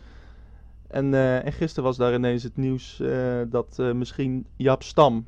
En, 0.87 1.13
en 1.43 1.53
gisteren 1.53 1.83
was 1.83 1.97
daar 1.97 2.13
ineens 2.13 2.43
het 2.43 2.57
nieuws 2.57 3.01
dat 3.49 3.77
misschien 3.77 4.45
Jaap 4.55 4.83
Stam 4.83 5.25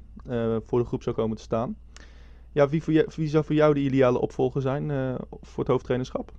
voor 0.64 0.80
de 0.80 0.86
groep 0.86 1.04
zou 1.04 1.16
komen 1.16 1.38
te 1.38 1.44
staan. 1.44 1.76
Ja, 2.52 2.70
wie, 2.70 2.84
voor 2.84 2.94
je, 2.94 3.10
wie 3.16 3.28
zou 3.28 3.44
voor 3.46 3.56
jou 3.56 3.74
de 3.74 3.80
ideale 3.80 4.20
opvolger 4.20 4.62
zijn 4.62 5.18
voor 5.42 5.64
het 5.64 5.68
hoofdtrainerschap? 5.68 6.32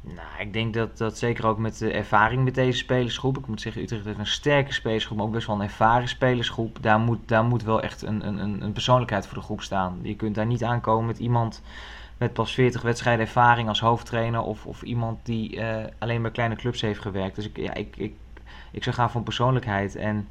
Nou, 0.00 0.28
ik 0.38 0.52
denk 0.52 0.74
dat 0.74 0.98
dat 0.98 1.18
zeker 1.18 1.46
ook 1.46 1.58
met 1.58 1.78
de 1.78 1.92
ervaring 1.92 2.44
met 2.44 2.54
deze 2.54 2.78
spelersgroep. 2.78 3.38
Ik 3.38 3.46
moet 3.46 3.60
zeggen, 3.60 3.82
Utrecht 3.82 4.04
heeft 4.04 4.18
een 4.18 4.26
sterke 4.26 4.72
spelersgroep, 4.72 5.16
maar 5.16 5.26
ook 5.26 5.32
best 5.32 5.46
wel 5.46 5.56
een 5.56 5.62
ervaren 5.62 6.08
spelersgroep. 6.08 6.78
Daar 6.80 6.98
moet, 6.98 7.28
daar 7.28 7.44
moet 7.44 7.62
wel 7.62 7.82
echt 7.82 8.02
een, 8.02 8.26
een, 8.26 8.62
een 8.62 8.72
persoonlijkheid 8.72 9.26
voor 9.26 9.38
de 9.38 9.44
groep 9.44 9.62
staan. 9.62 9.98
Je 10.02 10.16
kunt 10.16 10.34
daar 10.34 10.46
niet 10.46 10.64
aankomen 10.64 11.06
met 11.06 11.18
iemand 11.18 11.62
met 12.16 12.32
pas 12.32 12.54
40 12.54 12.82
wedstrijden 12.82 13.26
ervaring 13.26 13.68
als 13.68 13.80
hoofdtrainer. 13.80 14.40
Of, 14.40 14.66
of 14.66 14.82
iemand 14.82 15.26
die 15.26 15.56
uh, 15.56 15.76
alleen 15.98 16.22
bij 16.22 16.30
kleine 16.30 16.56
clubs 16.56 16.80
heeft 16.80 17.00
gewerkt. 17.00 17.34
Dus 17.34 17.46
ik, 17.46 17.56
ja, 17.56 17.74
ik, 17.74 17.96
ik, 17.96 18.14
ik 18.70 18.82
zou 18.82 18.96
gaan 18.96 19.10
voor 19.10 19.22
persoonlijkheid. 19.22 19.96
En 19.96 20.28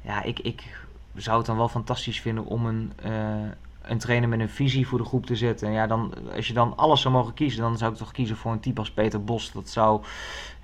ja, 0.00 0.22
ik, 0.22 0.38
ik 0.38 0.86
zou 1.14 1.36
het 1.36 1.46
dan 1.46 1.56
wel 1.56 1.68
fantastisch 1.68 2.20
vinden 2.20 2.44
om 2.44 2.66
een, 2.66 2.92
uh, 3.06 3.50
een 3.88 3.98
trainer 3.98 4.28
met 4.28 4.40
een 4.40 4.48
visie 4.48 4.86
voor 4.86 4.98
de 4.98 5.04
groep 5.04 5.26
te 5.26 5.36
zetten. 5.36 5.68
En 5.68 5.72
ja, 5.72 5.86
dan, 5.86 6.14
als 6.34 6.46
je 6.46 6.52
dan 6.52 6.76
alles 6.76 7.00
zou 7.00 7.14
mogen 7.14 7.34
kiezen, 7.34 7.60
dan 7.60 7.78
zou 7.78 7.92
ik 7.92 7.98
toch 7.98 8.12
kiezen 8.12 8.36
voor 8.36 8.52
een 8.52 8.60
type 8.60 8.80
als 8.80 8.90
Peter 8.90 9.24
Bos. 9.24 9.52
Dat 9.52 9.68
zou, 9.68 10.02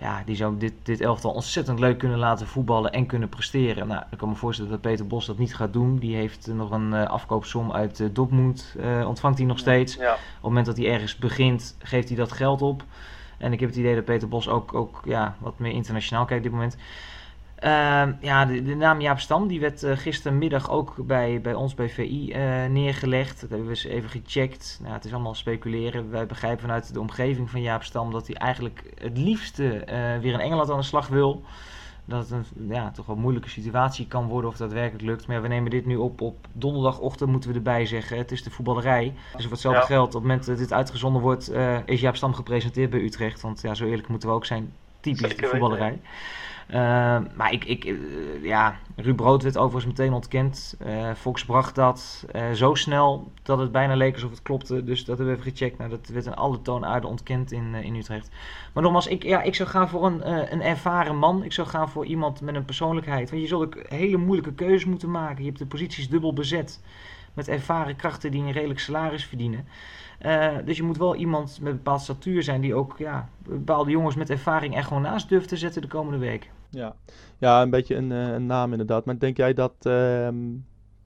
ja, 0.00 0.22
die 0.26 0.36
zou 0.36 0.58
dit, 0.58 0.72
dit 0.82 1.00
elftal 1.00 1.30
ontzettend 1.30 1.78
leuk 1.78 1.98
kunnen 1.98 2.18
laten 2.18 2.46
voetballen 2.46 2.92
en 2.92 3.06
kunnen 3.06 3.28
presteren. 3.28 3.86
Nou, 3.86 4.02
ik 4.10 4.18
kan 4.18 4.28
me 4.28 4.34
voorstellen 4.34 4.70
dat 4.70 4.80
Peter 4.80 5.06
Bos 5.06 5.26
dat 5.26 5.38
niet 5.38 5.54
gaat 5.54 5.72
doen. 5.72 5.98
Die 5.98 6.16
heeft 6.16 6.46
nog 6.46 6.70
een 6.70 6.92
uh, 6.92 7.04
afkoopsom 7.04 7.72
uit 7.72 8.00
uh, 8.00 8.08
Dortmund, 8.12 8.74
uh, 8.78 9.08
ontvangt 9.08 9.38
hij 9.38 9.46
nog 9.46 9.58
steeds. 9.58 9.94
Ja. 9.94 10.12
Op 10.12 10.18
het 10.18 10.42
moment 10.42 10.66
dat 10.66 10.76
hij 10.76 10.86
ergens 10.86 11.16
begint, 11.16 11.76
geeft 11.78 12.08
hij 12.08 12.16
dat 12.16 12.32
geld 12.32 12.62
op. 12.62 12.84
En 13.38 13.52
ik 13.52 13.60
heb 13.60 13.68
het 13.68 13.78
idee 13.78 13.94
dat 13.94 14.04
Peter 14.04 14.28
Bos 14.28 14.48
ook, 14.48 14.74
ook 14.74 15.00
ja, 15.04 15.36
wat 15.38 15.58
meer 15.58 15.72
internationaal 15.72 16.24
kijkt 16.24 16.44
op 16.44 16.50
dit 16.50 16.60
moment. 16.60 16.76
Uh, 17.64 18.02
ja, 18.20 18.44
de, 18.44 18.62
de, 18.62 18.74
naam 18.74 19.00
Jaap 19.00 19.20
Stam 19.20 19.48
die 19.48 19.60
werd 19.60 19.82
uh, 19.82 19.96
gistermiddag 19.96 20.70
ook 20.70 20.94
bij, 21.06 21.40
bij 21.40 21.54
ons 21.54 21.74
bij 21.74 21.88
VI 21.88 22.28
uh, 22.28 22.64
neergelegd. 22.66 23.40
Dat 23.40 23.50
hebben 23.50 23.68
we 23.68 23.74
eens 23.74 23.84
even 23.84 24.10
gecheckt. 24.10 24.78
Nou, 24.82 24.94
het 24.94 25.04
is 25.04 25.12
allemaal 25.12 25.34
speculeren. 25.34 26.10
Wij 26.10 26.26
begrijpen 26.26 26.60
vanuit 26.60 26.92
de 26.92 27.00
omgeving 27.00 27.50
van 27.50 27.62
Jaap 27.62 27.82
Stam 27.82 28.10
dat 28.10 28.26
hij 28.26 28.36
eigenlijk 28.36 28.92
het 28.94 29.18
liefste 29.18 29.62
uh, 29.64 29.82
weer 30.20 30.32
in 30.32 30.40
Engeland 30.40 30.70
aan 30.70 30.78
de 30.78 30.82
slag 30.82 31.08
wil. 31.08 31.42
Dat 32.04 32.28
het 32.28 32.30
een 32.30 32.68
ja, 32.68 32.90
toch 32.90 33.06
wel 33.06 33.16
moeilijke 33.16 33.48
situatie 33.48 34.06
kan 34.06 34.26
worden 34.26 34.50
of 34.50 34.56
dat 34.56 34.72
werkelijk 34.72 35.04
lukt. 35.04 35.26
Maar 35.26 35.36
ja, 35.36 35.42
we 35.42 35.48
nemen 35.48 35.70
dit 35.70 35.86
nu 35.86 35.96
op 35.96 36.20
op 36.20 36.46
donderdagochtend, 36.52 37.30
moeten 37.30 37.50
we 37.50 37.56
erbij 37.56 37.86
zeggen. 37.86 38.18
Het 38.18 38.32
is 38.32 38.42
de 38.42 38.50
voetballerij. 38.50 39.12
Dus 39.32 39.42
voor 39.42 39.52
hetzelfde 39.52 39.80
ja. 39.80 39.86
geld, 39.86 40.06
op 40.06 40.12
het 40.12 40.22
moment 40.22 40.46
dat 40.46 40.58
dit 40.58 40.72
uitgezonden 40.72 41.22
wordt, 41.22 41.52
is 41.84 42.00
Jaap 42.00 42.16
Stam 42.16 42.34
gepresenteerd 42.34 42.90
bij 42.90 43.00
Utrecht. 43.00 43.40
Want 43.40 43.60
ja, 43.60 43.74
zo 43.74 43.84
eerlijk 43.84 44.08
moeten 44.08 44.28
we 44.28 44.34
ook 44.34 44.46
zijn. 44.46 44.72
Typisch 45.00 45.36
de 45.36 45.46
voetballerij. 45.46 45.90
Weten. 45.90 46.02
Uh, 46.68 46.76
maar 47.36 47.52
ik, 47.52 47.64
ik 47.64 47.84
uh, 47.84 48.44
ja, 48.44 48.78
Ruud 48.96 49.16
Brood 49.16 49.42
werd 49.42 49.58
overigens 49.58 49.96
meteen 49.96 50.12
ontkend. 50.12 50.76
Uh, 50.86 51.14
Fox 51.14 51.44
bracht 51.44 51.74
dat 51.74 52.26
zo 52.54 52.74
snel 52.74 53.32
dat 53.42 53.58
het 53.58 53.72
bijna 53.72 53.94
leek 53.94 54.14
alsof 54.14 54.30
het 54.30 54.42
klopte. 54.42 54.84
Dus 54.84 55.04
dat 55.04 55.16
hebben 55.16 55.34
we 55.34 55.40
even 55.40 55.52
gecheckt. 55.52 55.78
Nou, 55.78 55.90
dat 55.90 56.08
werd 56.08 56.26
in 56.26 56.34
alle 56.34 56.62
toonaarden 56.62 57.10
ontkend 57.10 57.52
in, 57.52 57.74
in 57.74 57.94
Utrecht. 57.94 58.30
Maar 58.72 58.82
nogmaals, 58.82 59.06
ik, 59.06 59.22
ja, 59.22 59.42
ik 59.42 59.54
zou 59.54 59.68
gaan 59.68 59.88
voor 59.88 60.06
een, 60.06 60.52
een 60.52 60.62
ervaren 60.62 61.16
man. 61.16 61.44
Ik 61.44 61.52
zou 61.52 61.68
gaan 61.68 61.88
voor 61.88 62.06
iemand 62.06 62.40
met 62.40 62.54
een 62.54 62.64
persoonlijkheid. 62.64 63.30
Want 63.30 63.42
je 63.42 63.48
zult 63.48 63.62
ook 63.62 63.82
hele 63.88 64.16
moeilijke 64.16 64.54
keuzes 64.54 64.84
moeten 64.84 65.10
maken. 65.10 65.42
Je 65.42 65.48
hebt 65.48 65.58
de 65.58 65.66
posities 65.66 66.08
dubbel 66.08 66.32
bezet. 66.32 66.80
Met 67.34 67.48
ervaren 67.48 67.96
krachten 67.96 68.30
die 68.30 68.42
een 68.42 68.52
redelijk 68.52 68.80
salaris 68.80 69.24
verdienen. 69.24 69.66
Uh, 70.22 70.56
dus 70.64 70.76
je 70.76 70.82
moet 70.82 70.96
wel 70.96 71.14
iemand 71.14 71.58
met 71.60 71.70
een 71.70 71.76
bepaald 71.76 72.00
statuur 72.00 72.42
zijn 72.42 72.60
die 72.60 72.74
ook 72.74 72.94
ja, 72.98 73.28
bepaalde 73.42 73.90
jongens 73.90 74.14
met 74.14 74.30
ervaring 74.30 74.76
er 74.76 74.84
gewoon 74.84 75.02
naast 75.02 75.28
durft 75.28 75.48
te 75.48 75.56
zetten 75.56 75.82
de 75.82 75.88
komende 75.88 76.18
week. 76.18 76.50
Ja, 76.70 76.96
ja 77.38 77.62
een 77.62 77.70
beetje 77.70 77.94
een, 77.94 78.10
uh, 78.10 78.32
een 78.32 78.46
naam 78.46 78.70
inderdaad. 78.70 79.04
Maar 79.04 79.18
denk 79.18 79.36
jij 79.36 79.54
dat, 79.54 79.74
uh, 79.82 80.28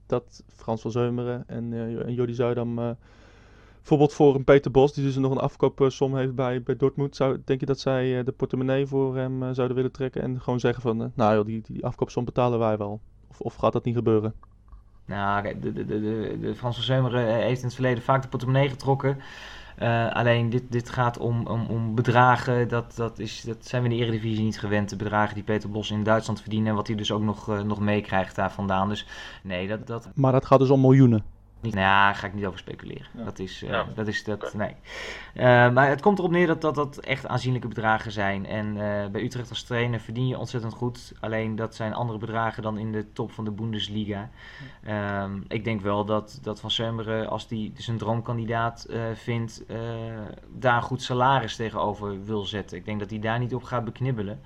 dat 0.06 0.44
Frans 0.54 0.80
van 0.80 0.90
Zeumeren 0.90 1.44
en, 1.47 1.73
uh, 1.73 2.26
en 2.26 2.35
Zuidam 2.35 2.97
bijvoorbeeld 3.76 4.12
voor 4.12 4.35
een 4.35 4.44
Peter 4.44 4.70
Bos, 4.70 4.92
die 4.92 5.04
dus 5.04 5.16
nog 5.16 5.30
een 5.30 5.38
afkoopsom 5.38 6.16
heeft 6.16 6.35
bij, 6.35 6.62
bij 6.62 6.76
Dortmund, 6.76 7.16
zou, 7.16 7.38
denk 7.44 7.61
je 7.61 7.66
dat 7.66 7.80
zij 7.80 8.25
de 8.25 8.32
portemonnee 8.32 8.87
voor 8.87 9.16
hem 9.16 9.54
zouden 9.54 9.76
willen 9.76 9.92
trekken 9.92 10.23
en 10.23 10.40
gewoon 10.40 10.61
zeggen 10.61 10.82
van, 10.82 11.12
nou 11.14 11.35
joh, 11.35 11.47
die, 11.47 11.62
die 11.66 11.85
afkoopsom 11.85 12.25
betalen 12.25 12.58
wij 12.58 12.76
wel? 12.76 13.00
Of, 13.28 13.40
of 13.40 13.54
gaat 13.54 13.73
dat 13.73 13.85
niet 13.85 13.97
gebeuren? 13.97 14.35
Nou, 15.09 15.61
de, 15.61 15.73
de, 15.73 15.85
de, 15.85 16.38
de, 16.41 16.55
Frans 16.55 16.75
van 16.75 16.85
Zeumeren 16.85 17.35
heeft 17.35 17.61
in 17.61 17.67
het 17.67 17.75
verleden 17.75 18.03
vaak 18.03 18.23
de 18.23 18.29
portemonnee 18.29 18.69
getrokken. 18.69 19.19
Uh, 19.83 20.12
alleen 20.12 20.50
dit, 20.50 20.62
dit 20.73 20.91
gaat 20.91 21.19
om, 21.19 21.47
om, 21.47 21.67
om 21.67 21.95
bedragen, 21.95 22.69
dat, 22.69 22.97
dat, 22.97 23.19
is, 23.19 23.41
dat 23.41 23.57
zijn 23.67 23.83
we 23.83 23.88
in 23.88 23.97
de 23.97 24.03
Eredivisie 24.03 24.45
niet 24.45 24.59
gewend. 24.59 24.88
De 24.88 24.97
bedragen 24.97 25.35
die 25.35 25.45
Peter 25.45 25.71
Bos 25.71 25.91
in 25.91 26.03
Duitsland 26.03 26.41
verdient 26.41 26.67
en 26.67 26.75
wat 26.75 26.87
hij 26.87 26.97
dus 26.97 27.12
ook 27.12 27.23
nog, 27.23 27.49
uh, 27.49 27.61
nog 27.61 27.81
meekrijgt 27.81 28.35
daar 28.35 28.53
vandaan. 28.53 28.88
Dus 28.88 29.07
nee, 29.43 29.69
dat, 29.69 29.87
dat... 29.87 30.11
Maar 30.15 30.33
dat 30.33 30.47
gaat 30.47 30.59
dus 30.59 30.71
om 30.71 30.81
miljoenen? 30.81 31.25
Niet, 31.61 31.75
nou 31.75 31.87
ja, 31.87 32.12
ga 32.12 32.27
ik 32.27 32.35
niet 32.35 32.47
over 32.47 32.59
speculeren. 32.59 33.07
Dat 33.12 33.38
is, 33.38 33.62
uh, 33.62 33.71
ja. 33.71 33.87
dat 33.95 34.07
is 34.07 34.25
dat, 34.25 34.55
nee. 34.55 34.75
Uh, 35.35 35.43
maar 35.71 35.88
het 35.88 36.00
komt 36.00 36.19
erop 36.19 36.31
neer 36.31 36.47
dat, 36.47 36.61
dat 36.61 36.75
dat 36.75 36.99
echt 36.99 37.27
aanzienlijke 37.27 37.69
bedragen 37.69 38.12
zijn. 38.12 38.47
En 38.47 38.67
uh, 38.67 39.07
bij 39.07 39.23
Utrecht 39.23 39.50
als 39.50 39.62
trainer 39.62 40.00
verdien 40.00 40.27
je 40.27 40.38
ontzettend 40.38 40.75
goed. 40.75 41.12
Alleen 41.21 41.57
dat 41.57 41.75
zijn 41.75 41.95
andere 41.95 42.19
bedragen 42.19 42.62
dan 42.62 42.79
in 42.79 42.93
de 42.93 43.12
top 43.12 43.33
van 43.33 43.45
de 43.45 43.50
Bundesliga. 43.50 44.31
Um, 45.23 45.45
ik 45.49 45.65
denk 45.65 45.81
wel 45.81 46.05
dat, 46.05 46.38
dat 46.43 46.61
Van 46.61 46.71
Semmeren, 46.71 47.29
als 47.29 47.47
hij 47.49 47.73
zijn 47.75 47.99
droomkandidaat 47.99 48.87
vindt, 49.15 49.65
daar 50.49 50.77
een 50.77 50.83
goed 50.83 51.03
salaris 51.03 51.57
tegenover 51.57 52.25
wil 52.25 52.45
zetten. 52.45 52.77
Ik 52.77 52.85
denk 52.85 53.00
dat 53.00 53.11
hij 53.11 53.19
daar 53.19 53.38
niet 53.38 53.55
op 53.55 53.62
gaat 53.62 53.85
beknibbelen. 53.85 54.41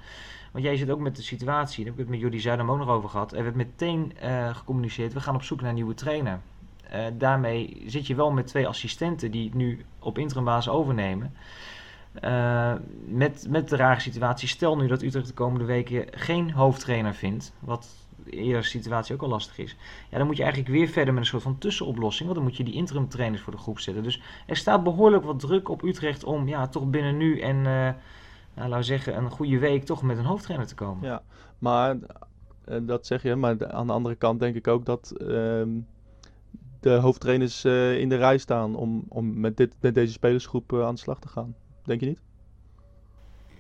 Want 0.53 0.65
jij 0.65 0.77
zit 0.77 0.91
ook 0.91 1.01
met 1.01 1.17
de 1.17 1.23
situatie, 1.23 1.85
daar 1.85 1.93
heb 1.93 1.95
ik 1.95 2.01
het 2.01 2.09
met 2.09 2.21
Jordi 2.21 2.41
Zuidam 2.41 2.71
ook 2.71 2.79
nog 2.79 2.89
over 2.89 3.09
gehad. 3.09 3.33
Er 3.33 3.43
werd 3.43 3.55
meteen 3.55 4.13
gecommuniceerd, 4.53 5.13
we 5.13 5.21
gaan 5.21 5.35
op 5.35 5.43
zoek 5.43 5.61
naar 5.61 5.69
een 5.69 5.75
nieuwe 5.75 5.95
trainer. 5.95 6.41
Uh, 6.95 7.05
daarmee 7.19 7.83
zit 7.87 8.07
je 8.07 8.15
wel 8.15 8.31
met 8.31 8.47
twee 8.47 8.67
assistenten 8.67 9.31
die 9.31 9.45
het 9.45 9.55
nu 9.55 9.85
op 9.99 10.19
interimbasis 10.19 10.73
overnemen. 10.73 11.35
Uh, 12.25 12.73
met, 13.05 13.47
met 13.49 13.69
de 13.69 13.77
rare 13.77 14.01
situatie, 14.01 14.49
stel 14.49 14.77
nu 14.77 14.87
dat 14.87 15.03
Utrecht 15.03 15.27
de 15.27 15.35
komende 15.35 15.65
weken 15.65 16.07
geen 16.11 16.51
hoofdtrainer 16.51 17.15
vindt, 17.15 17.53
wat 17.59 17.89
eerder 18.31 18.65
situatie 18.65 19.15
ook 19.15 19.23
al 19.23 19.29
lastig 19.29 19.59
is. 19.59 19.77
Ja, 20.11 20.19
dan 20.19 20.27
moet 20.27 20.37
je 20.37 20.43
eigenlijk 20.43 20.73
weer 20.73 20.89
verder 20.89 21.15
met 21.15 21.23
een 21.23 21.29
soort 21.29 21.43
van 21.43 21.59
tussenoplossing, 21.59 22.25
want 22.25 22.41
dan 22.41 22.49
moet 22.49 22.57
je 22.57 22.65
die 22.65 22.75
interim 22.75 23.09
trainers 23.09 23.43
voor 23.43 23.53
de 23.53 23.59
groep 23.59 23.79
zetten. 23.79 24.03
Dus 24.03 24.23
er 24.47 24.57
staat 24.57 24.83
behoorlijk 24.83 25.25
wat 25.25 25.41
druk 25.41 25.69
op 25.69 25.83
Utrecht 25.83 26.25
om 26.25 26.49
ja, 26.49 26.69
toch 26.69 26.87
binnen 26.87 27.17
nu 27.17 27.41
en, 27.41 27.57
uh, 27.57 27.91
nou, 28.69 28.83
zeggen, 28.83 29.17
een 29.17 29.31
goede 29.31 29.59
week 29.59 29.85
toch 29.85 30.03
met 30.03 30.19
een 30.19 30.25
hoofdtrainer 30.25 30.67
te 30.67 30.75
komen. 30.75 31.09
Ja, 31.09 31.23
maar 31.59 31.97
dat 32.83 33.07
zeg 33.07 33.23
je, 33.23 33.35
maar 33.35 33.73
aan 33.73 33.87
de 33.87 33.93
andere 33.93 34.15
kant 34.15 34.41
denk 34.41 34.55
ik 34.55 34.69
ook 34.69 34.85
dat... 34.85 35.15
Uh, 35.19 35.63
de 36.83 36.91
hoofdtrainers 36.91 37.65
uh, 37.65 37.99
in 37.99 38.09
de 38.09 38.17
rij 38.17 38.39
staan 38.39 38.75
om, 38.75 39.05
om 39.09 39.41
met, 39.41 39.57
dit, 39.57 39.75
met 39.81 39.95
deze 39.95 40.13
spelersgroep 40.13 40.73
uh, 40.73 40.85
aan 40.85 40.95
de 40.95 41.01
slag 41.01 41.21
te 41.21 41.29
gaan. 41.29 41.55
Denk 41.85 42.01
je 42.01 42.07
niet? 42.07 42.21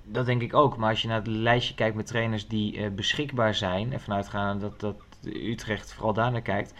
Dat 0.04 0.26
denk 0.26 0.42
ik 0.42 0.54
ook. 0.54 0.76
Maar 0.76 0.90
als 0.90 1.02
je 1.02 1.08
naar 1.08 1.18
het 1.18 1.26
lijstje 1.26 1.74
kijkt 1.74 1.96
met 1.96 2.06
trainers 2.06 2.48
die 2.48 2.76
uh, 2.76 2.90
beschikbaar 2.90 3.54
zijn, 3.54 3.92
en 3.92 4.00
vanuitgaan 4.00 4.58
dat, 4.58 4.80
dat 4.80 4.96
Utrecht 5.24 5.92
vooral 5.92 6.12
daar 6.12 6.32
naar 6.32 6.42
kijkt. 6.42 6.74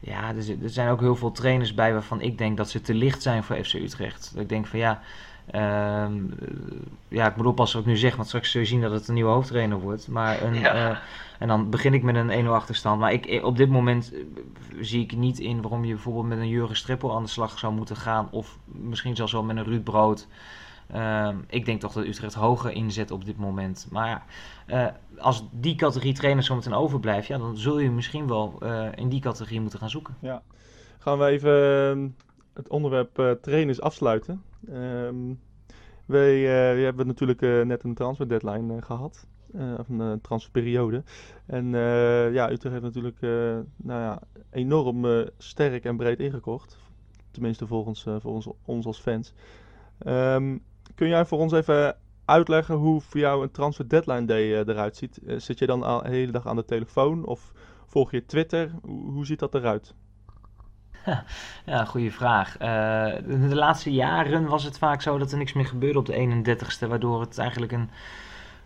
Ja, 0.00 0.28
er, 0.28 0.62
er, 0.62 0.70
zijn 0.70 0.88
ook 0.88 1.00
heel 1.00 1.16
veel 1.16 1.32
trainers 1.32 1.74
bij 1.74 1.92
waarvan 1.92 2.20
ik 2.20 2.38
denk 2.38 2.56
dat 2.56 2.70
ze 2.70 2.80
te 2.80 2.94
licht 2.94 3.22
zijn 3.22 3.44
voor 3.44 3.64
FC 3.64 3.74
Utrecht. 3.74 4.30
Dat 4.32 4.42
ik 4.42 4.48
denk 4.48 4.66
van 4.66 4.78
ja, 4.78 5.02
uh, 5.54 6.06
ja, 7.08 7.26
ik 7.26 7.36
moet 7.36 7.46
oppassen 7.46 7.78
wat 7.78 7.86
ik 7.86 7.92
nu 7.92 7.98
zeg, 7.98 8.16
want 8.16 8.28
straks 8.28 8.50
zul 8.50 8.60
je 8.60 8.66
zien 8.66 8.80
dat 8.80 8.92
het 8.92 9.08
een 9.08 9.14
nieuwe 9.14 9.30
hoofdtrainer 9.30 9.80
wordt. 9.80 10.08
Maar 10.08 10.42
een, 10.42 10.54
ja. 10.54 10.90
uh, 10.90 10.98
en 11.38 11.48
dan 11.48 11.70
begin 11.70 11.94
ik 11.94 12.02
met 12.02 12.14
een 12.14 12.44
1-0 12.44 12.48
achterstand. 12.48 13.00
Maar 13.00 13.12
ik, 13.12 13.44
op 13.44 13.56
dit 13.56 13.68
moment 13.68 14.12
zie 14.80 15.02
ik 15.02 15.16
niet 15.16 15.38
in 15.38 15.62
waarom 15.62 15.84
je 15.84 15.94
bijvoorbeeld 15.94 16.26
met 16.26 16.38
een 16.38 16.48
Jurgen 16.48 16.76
Strippel 16.76 17.14
aan 17.14 17.22
de 17.22 17.28
slag 17.28 17.58
zou 17.58 17.72
moeten 17.72 17.96
gaan. 17.96 18.28
Of 18.30 18.58
misschien 18.64 19.16
zelfs 19.16 19.32
wel 19.32 19.42
met 19.42 19.56
een 19.56 19.64
Ruud 19.64 19.84
Brood. 19.84 20.26
Uh, 20.94 21.28
ik 21.46 21.64
denk 21.64 21.80
toch 21.80 21.92
dat 21.92 22.04
Utrecht 22.04 22.34
hoger 22.34 22.72
inzet 22.72 23.10
op 23.10 23.24
dit 23.24 23.36
moment. 23.36 23.86
Maar 23.90 24.24
uh, 24.66 24.86
als 25.18 25.44
die 25.50 25.74
categorie 25.74 26.14
trainers 26.14 26.46
zo 26.46 26.54
meteen 26.54 26.74
overblijft, 26.74 27.26
ja, 27.26 27.38
dan 27.38 27.56
zul 27.56 27.78
je 27.78 27.90
misschien 27.90 28.26
wel 28.26 28.58
uh, 28.62 28.86
in 28.94 29.08
die 29.08 29.20
categorie 29.20 29.60
moeten 29.60 29.78
gaan 29.78 29.90
zoeken. 29.90 30.16
Ja, 30.18 30.42
gaan 30.98 31.18
we 31.18 31.26
even 31.26 32.16
het 32.52 32.68
onderwerp 32.68 33.18
uh, 33.18 33.30
trainers 33.30 33.80
afsluiten. 33.80 34.42
Um, 34.68 35.40
wij, 36.06 36.40
we 36.74 36.80
hebben 36.80 37.06
natuurlijk 37.06 37.40
net 37.40 37.84
een 37.84 37.94
transfer 37.94 38.28
deadline 38.28 38.82
gehad. 38.82 39.26
of 39.78 39.88
een 39.88 40.20
transferperiode. 40.20 41.02
En 41.46 41.68
ja, 42.32 42.50
Utrecht 42.50 42.62
heeft 42.62 42.82
natuurlijk 42.82 43.20
nou 43.76 44.00
ja, 44.00 44.22
enorm 44.50 45.28
sterk 45.38 45.84
en 45.84 45.96
breed 45.96 46.20
ingekocht. 46.20 46.78
Tenminste 47.30 47.66
volgens, 47.66 48.06
volgens 48.18 48.48
ons 48.64 48.86
als 48.86 49.00
fans. 49.00 49.34
Um, 50.06 50.62
kun 50.94 51.08
jij 51.08 51.24
voor 51.24 51.38
ons 51.38 51.52
even 51.52 51.96
uitleggen 52.24 52.74
hoe 52.74 53.00
voor 53.00 53.20
jou 53.20 53.42
een 53.42 53.50
transfer 53.50 53.88
deadline 53.88 54.24
day 54.24 54.58
eruit 54.58 54.96
ziet? 54.96 55.20
Zit 55.36 55.58
je 55.58 55.66
dan 55.66 55.82
al 55.82 56.02
de 56.02 56.08
hele 56.08 56.32
dag 56.32 56.46
aan 56.46 56.56
de 56.56 56.64
telefoon 56.64 57.24
of 57.24 57.52
volg 57.86 58.10
je 58.10 58.24
Twitter? 58.26 58.70
Hoe 58.82 59.26
ziet 59.26 59.38
dat 59.38 59.54
eruit? 59.54 59.94
Ja, 61.66 61.84
goede 61.84 62.10
vraag. 62.10 62.54
Uh, 62.54 62.68
de 63.48 63.54
laatste 63.54 63.92
jaren 63.92 64.46
was 64.46 64.64
het 64.64 64.78
vaak 64.78 65.02
zo 65.02 65.18
dat 65.18 65.32
er 65.32 65.38
niks 65.38 65.52
meer 65.52 65.66
gebeurde 65.66 65.98
op 65.98 66.06
de 66.06 66.44
31ste, 66.44 66.88
waardoor 66.88 67.20
het 67.20 67.38
eigenlijk 67.38 67.72
een 67.72 67.90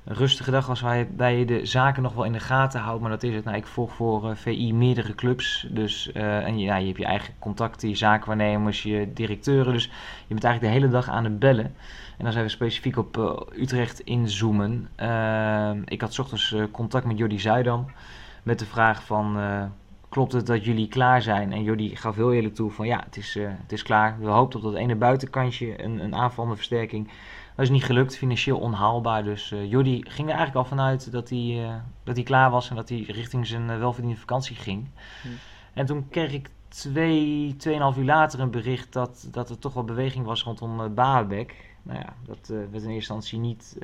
rustige 0.04 0.50
dag 0.50 0.66
was 0.66 0.80
waarbij 0.80 1.38
je 1.38 1.44
de 1.44 1.66
zaken 1.66 2.02
nog 2.02 2.14
wel 2.14 2.24
in 2.24 2.32
de 2.32 2.40
gaten 2.40 2.80
houdt. 2.80 3.00
Maar 3.00 3.10
dat 3.10 3.22
is 3.22 3.34
het. 3.34 3.44
Nou, 3.44 3.56
ik 3.56 3.66
volg 3.66 3.92
voor 3.92 4.30
uh, 4.30 4.36
VI 4.36 4.72
meerdere 4.72 5.14
clubs. 5.14 5.66
Dus, 5.70 6.10
uh, 6.14 6.46
en 6.46 6.58
ja, 6.58 6.76
je 6.76 6.86
hebt 6.86 6.98
je 6.98 7.04
eigen 7.04 7.34
contacten, 7.38 7.88
je 7.88 7.96
zaakwaarnemers, 7.96 8.82
je 8.82 9.12
directeuren. 9.12 9.72
Dus 9.72 9.84
je 10.26 10.34
bent 10.34 10.44
eigenlijk 10.44 10.74
de 10.74 10.80
hele 10.80 10.92
dag 10.92 11.08
aan 11.08 11.24
het 11.24 11.38
bellen. 11.38 11.74
En 12.18 12.24
dan 12.24 12.32
zijn 12.32 12.44
we 12.44 12.50
specifiek 12.50 12.96
op 12.96 13.44
Utrecht 13.56 14.00
inzoomen. 14.00 14.88
ik 15.84 16.00
had 16.00 16.14
s 16.14 16.18
ochtends 16.18 16.54
contact 16.70 17.06
met 17.06 17.18
Jordi 17.18 17.40
Zuidam. 17.40 17.86
Met 18.42 18.58
de 18.58 18.66
vraag 18.66 19.04
van, 19.04 19.36
klopt 20.14 20.32
het 20.32 20.46
dat 20.46 20.64
jullie 20.64 20.88
klaar 20.88 21.22
zijn? 21.22 21.52
En 21.52 21.62
Jordi 21.62 21.96
gaf 21.96 22.16
heel 22.16 22.32
eerlijk 22.32 22.54
toe 22.54 22.70
van, 22.70 22.86
ja, 22.86 23.02
het 23.04 23.16
is, 23.16 23.34
het 23.40 23.72
is 23.72 23.82
klaar. 23.82 24.18
We 24.20 24.28
hoopten 24.28 24.58
op 24.58 24.64
dat 24.64 24.74
ene 24.74 24.96
buitenkantje, 24.96 25.82
een, 25.84 25.98
een 25.98 26.14
aanvallende 26.14 26.56
versterking... 26.56 27.08
Dat 27.56 27.64
is 27.64 27.70
niet 27.70 27.84
gelukt, 27.84 28.16
financieel 28.16 28.58
onhaalbaar. 28.58 29.24
Dus 29.24 29.50
uh, 29.50 29.70
Jordi 29.70 30.02
ging 30.02 30.28
er 30.28 30.34
eigenlijk 30.34 30.54
al 30.54 30.64
vanuit 30.64 31.12
dat 31.12 31.28
hij, 31.28 31.38
uh, 31.38 31.74
dat 32.04 32.14
hij 32.14 32.24
klaar 32.24 32.50
was 32.50 32.70
en 32.70 32.76
dat 32.76 32.88
hij 32.88 33.04
richting 33.08 33.46
zijn 33.46 33.78
welverdiende 33.78 34.18
vakantie 34.18 34.56
ging. 34.56 34.88
Hm. 35.22 35.28
En 35.72 35.86
toen 35.86 36.08
kreeg 36.08 36.32
ik 36.32 36.50
twee, 36.68 37.54
tweeënhalf 37.56 37.96
uur 37.96 38.04
later 38.04 38.40
een 38.40 38.50
bericht 38.50 38.92
dat, 38.92 39.28
dat 39.30 39.50
er 39.50 39.58
toch 39.58 39.74
wel 39.74 39.84
beweging 39.84 40.24
was 40.24 40.42
rondom 40.42 40.80
uh, 40.80 40.86
Baabek. 40.88 41.76
Nou 41.82 41.98
ja, 41.98 42.14
dat 42.26 42.48
werd 42.48 42.72
in 42.72 42.72
eerste 42.72 42.90
instantie 42.90 43.38
niet 43.38 43.76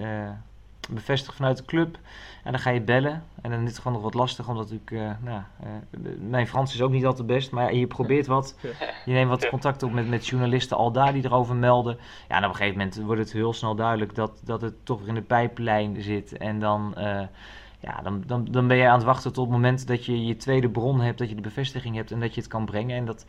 bevestigd 0.94 1.36
vanuit 1.36 1.56
de 1.56 1.64
club. 1.64 1.98
En 2.44 2.52
dan 2.52 2.60
ga 2.60 2.70
je 2.70 2.80
bellen. 2.80 3.24
En 3.42 3.50
dan 3.50 3.62
is 3.62 3.68
het 3.68 3.78
gewoon 3.78 3.92
nog 3.92 4.02
wat 4.02 4.14
lastig, 4.14 4.48
omdat 4.48 4.70
ik, 4.70 4.90
uh, 4.90 5.10
nou, 5.20 5.42
uh, 5.64 6.10
mijn 6.28 6.46
Frans 6.46 6.74
is 6.74 6.82
ook 6.82 6.90
niet 6.90 7.06
altijd 7.06 7.26
best. 7.26 7.50
Maar 7.50 7.74
je 7.74 7.86
probeert 7.86 8.26
wat. 8.26 8.58
Je 9.04 9.12
neemt 9.12 9.28
wat 9.28 9.48
contact 9.48 9.82
op 9.82 9.92
met, 9.92 10.08
met 10.08 10.26
journalisten 10.26 10.76
al 10.76 10.92
daar 10.92 11.12
die 11.12 11.24
erover 11.24 11.56
melden. 11.56 11.98
Ja, 12.28 12.36
en 12.36 12.44
op 12.44 12.50
een 12.50 12.56
gegeven 12.56 12.78
moment 12.78 12.96
wordt 12.96 13.20
het 13.20 13.32
heel 13.32 13.52
snel 13.52 13.74
duidelijk 13.74 14.14
dat, 14.14 14.40
dat 14.44 14.60
het 14.60 14.74
toch 14.84 14.98
weer 14.98 15.08
in 15.08 15.14
de 15.14 15.22
pijplijn 15.22 16.02
zit. 16.02 16.36
En 16.36 16.60
dan, 16.60 16.94
uh, 16.98 17.22
ja, 17.80 18.00
dan, 18.02 18.22
dan, 18.26 18.44
dan 18.50 18.66
ben 18.66 18.76
je 18.76 18.88
aan 18.88 18.96
het 18.96 19.04
wachten 19.04 19.32
tot 19.32 19.44
het 19.44 19.54
moment 19.54 19.86
dat 19.86 20.04
je 20.04 20.24
je 20.24 20.36
tweede 20.36 20.68
bron 20.68 21.00
hebt, 21.00 21.18
dat 21.18 21.28
je 21.28 21.34
de 21.34 21.40
bevestiging 21.40 21.96
hebt 21.96 22.10
en 22.10 22.20
dat 22.20 22.34
je 22.34 22.40
het 22.40 22.50
kan 22.50 22.64
brengen. 22.64 22.96
En 22.96 23.04
dat, 23.04 23.24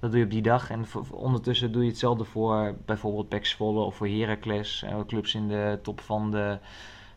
dat 0.00 0.10
doe 0.10 0.18
je 0.18 0.24
op 0.24 0.30
die 0.30 0.42
dag. 0.42 0.70
En 0.70 0.84
ondertussen 1.10 1.72
doe 1.72 1.82
je 1.82 1.88
hetzelfde 1.88 2.24
voor 2.24 2.74
bijvoorbeeld 2.84 3.28
Pax 3.28 3.54
Volle 3.54 3.80
of 3.80 3.94
voor 3.94 4.08
Heracles. 4.08 4.84
clubs 5.06 5.34
in 5.34 5.48
de 5.48 5.78
top 5.82 6.00
van 6.00 6.30
de 6.30 6.58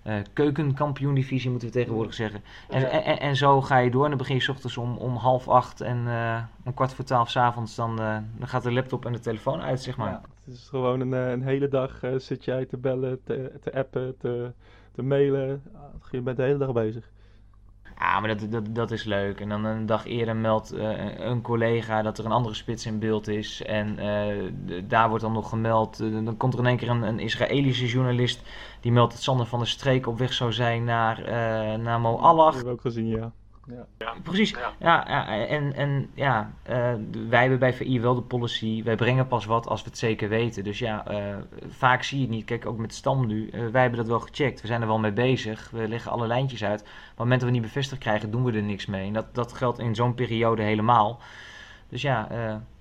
uh, 0.04 0.14
keukenkampioen-divisie, 0.34 1.50
moeten 1.50 1.68
we 1.68 1.74
tegenwoordig 1.74 2.14
zeggen. 2.14 2.42
En, 2.70 2.82
ja. 2.82 2.88
en, 2.88 3.20
en, 3.20 3.36
zo 3.36 3.62
ga 3.62 3.78
je 3.78 3.92
door. 3.92 4.04
En 4.04 4.10
dan 4.10 4.18
begin 4.18 4.36
je 4.36 4.42
s 4.42 4.50
ochtends 4.50 4.78
om, 4.78 4.98
om 4.98 5.16
half 5.16 5.48
acht 5.48 5.82
en 5.82 5.98
uh, 5.98 6.44
om 6.66 6.74
kwart 6.74 6.94
voor 6.94 7.06
twaalf 7.06 7.30
s 7.30 7.38
avonds. 7.38 7.76
Dan, 7.76 8.02
uh, 8.02 8.18
dan 8.38 8.48
gaat 8.48 8.64
de 8.64 8.72
laptop 8.72 9.06
en 9.06 9.12
de 9.12 9.20
telefoon 9.20 9.62
uit, 9.62 9.82
zeg 9.82 9.98
maar. 9.98 10.12
Ja, 10.12 10.22
het 10.46 10.54
is 10.54 10.68
gewoon 10.70 11.00
een, 11.00 11.12
een 11.12 11.44
hele 11.44 11.68
dag 11.68 12.02
zit 12.18 12.46
jij 12.46 12.66
te 12.66 12.78
bellen, 12.78 13.24
te, 13.24 13.52
te 13.62 13.74
appen, 13.74 14.18
te, 14.18 14.52
te 14.92 15.02
mailen. 15.02 15.64
Je 16.12 16.22
bent 16.22 16.38
de 16.38 16.44
hele 16.44 16.58
dag 16.58 16.72
bezig. 16.74 17.12
Ja, 18.00 18.20
maar 18.20 18.38
dat, 18.38 18.52
dat, 18.52 18.76
dat 18.76 18.92
is 18.92 19.04
leuk. 19.04 19.40
En 19.40 19.50
dan 19.50 19.66
een 19.66 19.86
dag 19.86 20.06
eerder 20.06 20.36
meldt 20.36 20.74
uh, 20.74 21.20
een 21.20 21.42
collega 21.42 22.02
dat 22.02 22.18
er 22.18 22.26
een 22.26 22.32
andere 22.32 22.56
spits 22.56 22.86
in 22.86 23.00
beeld 23.00 23.28
is. 23.28 23.62
En 23.62 24.00
uh, 24.00 24.84
daar 24.88 25.10
wordt 25.10 25.24
dan 25.24 25.34
nog 25.34 25.50
gemeld. 25.50 26.02
Uh, 26.02 26.26
dan 26.26 26.38
komt 26.38 26.54
er 26.54 26.60
in 26.60 26.66
één 26.66 26.78
keer 26.78 26.90
een, 26.90 27.02
een, 27.02 27.20
Israëlische 27.20 27.88
journalist. 27.88 28.42
Die 28.80 28.92
meldt 28.92 29.12
dat 29.12 29.22
Sander 29.22 29.46
van 29.46 29.60
der 29.60 29.68
Streek 29.68 30.08
op 30.08 30.18
weg 30.18 30.34
zou 30.34 30.54
zijn 30.54 30.84
naar, 30.84 31.22
naar 31.80 32.00
Mo. 32.00 32.22
Dat 32.22 32.54
hebben 32.54 32.64
we 32.64 32.72
ook 32.72 32.82
gezien, 32.82 33.08
ja. 33.08 33.32
Ja. 33.70 33.88
ja. 33.98 34.16
Precies. 34.24 34.50
Ja. 34.50 34.74
ja. 34.80 35.06
Ja, 35.08 35.48
en, 35.48 35.74
en 35.74 36.10
ja, 36.14 36.54
uh, 36.70 36.94
wij 37.30 37.42
hebben 37.42 37.60
bij 37.60 37.74
VI 37.74 38.02
wel 38.02 38.16
de 38.16 38.22
policy. 38.22 38.84
Wij 38.84 38.96
brengen 38.96 39.28
pas 39.28 39.46
wat 39.46 39.68
als 39.68 39.84
we 39.84 39.90
het 39.90 39.98
zeker 39.98 40.30
weten. 40.30 40.64
Dus 40.64 40.80
ja, 40.80 41.12
uh, 41.12 41.36
vaak 41.68 42.04
zie 42.04 42.18
je 42.18 42.24
het 42.24 42.34
niet. 42.34 42.46
Kijk, 42.46 42.66
ook 42.66 42.78
met 42.78 42.94
Stam 42.94 43.28
nu. 43.28 43.50
Uh, 43.52 43.68
wij 43.68 43.82
hebben 43.82 44.00
dat 44.00 44.08
wel 44.08 44.20
gecheckt. 44.20 44.62
We 44.62 44.68
zijn 44.68 44.82
er 44.82 44.88
wel 44.88 45.00
mee 45.00 45.12
bezig. 45.12 45.70
We 45.72 45.88
leggen 45.88 46.12
alle 46.12 46.28
lijntjes 46.28 46.64
uit. 46.64 46.82
Maar 46.84 46.92
op 46.92 47.08
het 47.08 47.18
moment 47.18 47.40
dat 47.40 47.50
we 47.50 47.56
niet 47.56 47.66
bevestigd 47.66 48.02
krijgen, 48.02 48.32
doen 48.32 48.44
we 48.44 48.52
er 48.52 48.64
niks 48.64 48.86
mee. 48.86 49.08
En 49.08 49.14
dat, 49.14 49.36
dat 49.36 49.54
geldt 49.54 49.80
in 49.80 49.96
zo'n 49.96 50.16
periode 50.16 50.64
helemaal. 50.64 51.20
Dus 51.90 52.02
ja, 52.02 52.28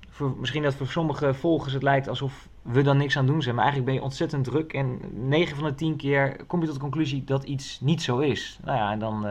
voor, 0.09 0.35
misschien 0.39 0.63
dat 0.63 0.75
voor 0.75 0.87
sommige 0.87 1.35
volgers 1.35 1.73
het 1.73 1.83
lijkt 1.83 2.09
alsof 2.09 2.49
we 2.63 2.83
dan 2.83 2.97
niks 2.97 3.17
aan 3.17 3.27
doen 3.27 3.43
zijn. 3.43 3.55
Maar 3.55 3.65
eigenlijk 3.65 3.93
ben 3.93 4.01
je 4.01 4.09
ontzettend 4.09 4.45
druk. 4.45 4.73
En 4.73 5.01
9 5.13 5.57
van 5.57 5.69
de 5.69 5.75
10 5.75 5.97
keer 5.97 6.45
kom 6.47 6.61
je 6.61 6.67
tot 6.67 6.75
de 6.75 6.81
conclusie 6.81 7.25
dat 7.25 7.45
iets 7.45 7.81
niet 7.81 8.03
zo 8.03 8.19
is. 8.19 8.59
Nou 8.65 8.79
ja, 8.79 8.93
en 8.93 8.99
dan 8.99 9.27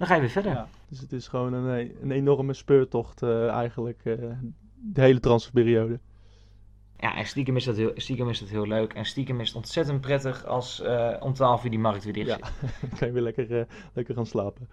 dan 0.00 0.08
ga 0.08 0.14
je 0.14 0.20
weer 0.20 0.30
verder. 0.30 0.52
Ja, 0.52 0.68
dus 0.88 1.00
het 1.00 1.12
is 1.12 1.28
gewoon 1.28 1.52
een, 1.52 1.92
een 2.02 2.10
enorme 2.10 2.52
speurtocht 2.52 3.22
uh, 3.22 3.48
eigenlijk, 3.48 4.00
uh, 4.04 4.14
de 4.74 5.00
hele 5.00 5.20
transferperiode. 5.20 6.00
Ja, 6.98 7.16
en 7.16 7.26
stiekem 7.26 7.56
is 7.56 7.64
dat 7.64 7.76
heel, 7.76 7.92
stiekem 7.94 8.28
is 8.28 8.38
dat 8.40 8.48
heel 8.48 8.66
leuk. 8.66 8.92
En 8.92 9.04
stiekem 9.04 9.40
is 9.40 9.48
het 9.48 9.56
ontzettend 9.56 10.00
prettig 10.00 10.44
als 10.46 10.80
eh 10.80 11.16
om 11.20 11.32
12 11.34 11.64
uur 11.64 11.70
die 11.70 11.78
markt 11.78 12.04
weer 12.04 12.12
dicht 12.12 12.26
Ja. 12.28 12.34
zit. 12.36 12.44
Dan 12.80 12.98
kan 12.98 13.06
je 13.08 13.14
weer 13.14 13.22
lekker, 13.22 13.58
eh, 13.58 13.64
lekker 13.92 14.14
gaan 14.14 14.26
slapen. 14.26 14.68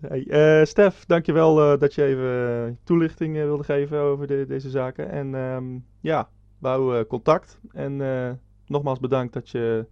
Hey, 0.00 0.26
eh, 0.26 0.64
Stef, 0.66 1.04
dankjewel 1.04 1.72
eh 1.72 1.78
dat 1.80 1.94
je 1.94 2.04
even 2.04 2.66
eh, 2.66 2.74
toelichting 2.84 3.36
eh, 3.36 3.42
wilde 3.42 3.64
geven 3.64 3.98
over 4.00 4.26
de, 4.26 4.44
deze 4.48 4.70
zaken. 4.70 5.10
En 5.10 5.34
ehm, 5.34 5.78
ja, 6.00 6.28
we 6.58 6.68
houden 6.68 6.98
eh, 7.00 7.06
contact. 7.08 7.58
En 7.72 8.00
eh, 8.00 8.30
nogmaals 8.66 8.98
bedankt 9.00 9.32
dat 9.32 9.50
je 9.50 9.86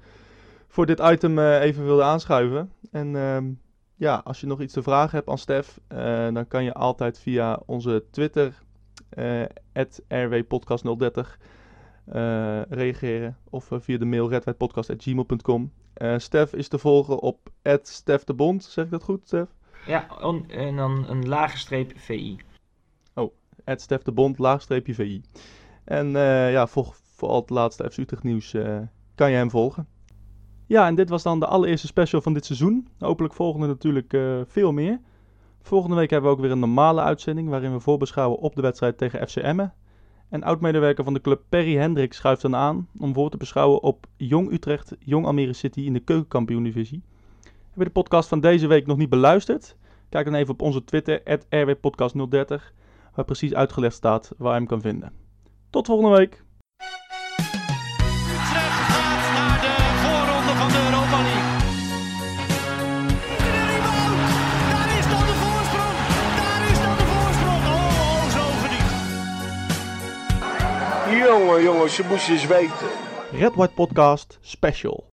voor 0.68 0.86
dit 0.86 1.00
item 1.00 1.38
eh, 1.38 1.62
even 1.62 1.84
wilde 1.84 2.02
aanschuiven. 2.02 2.72
En 2.90 3.16
ehm, 3.16 3.44
ja, 4.02 4.20
als 4.24 4.40
je 4.40 4.46
nog 4.46 4.60
iets 4.60 4.72
te 4.72 4.82
vragen 4.82 5.16
hebt 5.16 5.28
aan 5.28 5.38
Stef, 5.38 5.80
eh, 5.88 6.32
dan 6.32 6.46
kan 6.48 6.64
je 6.64 6.72
altijd 6.74 7.18
via 7.18 7.60
onze 7.66 8.04
Twitter, 8.10 8.62
eh 9.08 9.42
rwpodcast030, 10.08 11.38
eh, 12.04 12.62
reageren. 12.62 13.36
Of 13.50 13.68
via 13.72 13.98
de 13.98 14.04
mail 14.04 14.28
redwijdpodcast.gmail.com. 14.28 15.72
Stef 16.16 16.52
is 16.52 16.68
te 16.68 16.78
volgen 16.78 17.20
op 17.20 17.50
Stef 17.82 18.24
de 18.24 18.34
Bond. 18.34 18.64
Zeg 18.64 18.84
ik 18.84 18.90
dat 18.90 19.02
goed, 19.02 19.26
Stef? 19.26 19.48
Ja, 19.86 20.06
on- 20.20 20.50
en 20.50 20.76
dan 20.76 21.08
een 21.08 21.28
lage 21.28 21.58
streep 21.58 21.92
VI. 21.98 22.36
Stef 23.64 24.02
de 24.02 24.12
Bond, 24.12 24.38
laagstreepje 24.38 24.94
VI. 24.94 25.22
En 25.84 26.10
ja, 26.50 26.66
volg 26.66 26.96
voor 26.96 27.28
al 27.28 27.40
het 27.40 27.50
laatste 27.50 27.90
FC 27.90 27.96
Utrecht 27.96 28.22
nieuws 28.22 28.50
kan 29.14 29.30
je 29.30 29.36
hem 29.36 29.50
volgen. 29.50 29.86
Ja, 30.66 30.86
en 30.86 30.94
dit 30.94 31.08
was 31.08 31.22
dan 31.22 31.40
de 31.40 31.46
allereerste 31.46 31.86
special 31.86 32.20
van 32.20 32.34
dit 32.34 32.44
seizoen. 32.44 32.88
Hopelijk 32.98 33.34
volgen 33.34 33.62
er 33.62 33.68
natuurlijk 33.68 34.12
eh, 34.12 34.40
veel 34.46 34.72
meer. 34.72 35.00
Volgende 35.62 35.96
week 35.96 36.10
hebben 36.10 36.30
we 36.30 36.36
ook 36.36 36.42
weer 36.42 36.52
een 36.52 36.58
normale 36.58 37.00
uitzending 37.00 37.48
waarin 37.48 37.72
we 37.72 37.80
voorbeschouwen 37.80 38.38
op 38.38 38.54
de 38.54 38.62
wedstrijd 38.62 38.98
tegen 38.98 39.28
FC 39.28 39.36
Emmen. 39.36 39.74
En 40.28 40.42
oud-medewerker 40.42 41.04
van 41.04 41.14
de 41.14 41.20
club 41.20 41.42
Perry 41.48 41.76
Hendrik 41.76 42.12
schuift 42.12 42.42
dan 42.42 42.56
aan 42.56 42.88
om 42.98 43.14
voor 43.14 43.30
te 43.30 43.36
beschouwen 43.36 43.82
op 43.82 44.06
Jong 44.16 44.52
Utrecht, 44.52 44.96
Jong 44.98 45.26
Almere 45.26 45.52
City 45.52 45.80
in 45.80 45.92
de 45.92 46.00
keukenkampioen-divisie. 46.00 47.02
Heb 47.42 47.78
je 47.78 47.84
de 47.84 47.90
podcast 47.90 48.28
van 48.28 48.40
deze 48.40 48.66
week 48.66 48.86
nog 48.86 48.96
niet 48.96 49.08
beluisterd? 49.08 49.76
Kijk 50.08 50.24
dan 50.24 50.34
even 50.34 50.52
op 50.52 50.62
onze 50.62 50.84
Twitter, 50.84 51.22
rwpodcast030, 51.48 52.62
waar 53.14 53.24
precies 53.24 53.54
uitgelegd 53.54 53.94
staat 53.94 54.32
waar 54.38 54.52
je 54.52 54.58
hem 54.58 54.66
kan 54.66 54.80
vinden. 54.80 55.12
Tot 55.70 55.86
volgende 55.86 56.16
week! 56.16 56.44
Jongen, 71.62 71.76
jongens, 71.76 71.96
je 71.96 72.04
moest 72.08 72.28
eens 72.28 72.46
weten. 72.46 72.88
Red 73.32 73.54
White 73.54 73.74
Podcast 73.74 74.38
Special. 74.40 75.00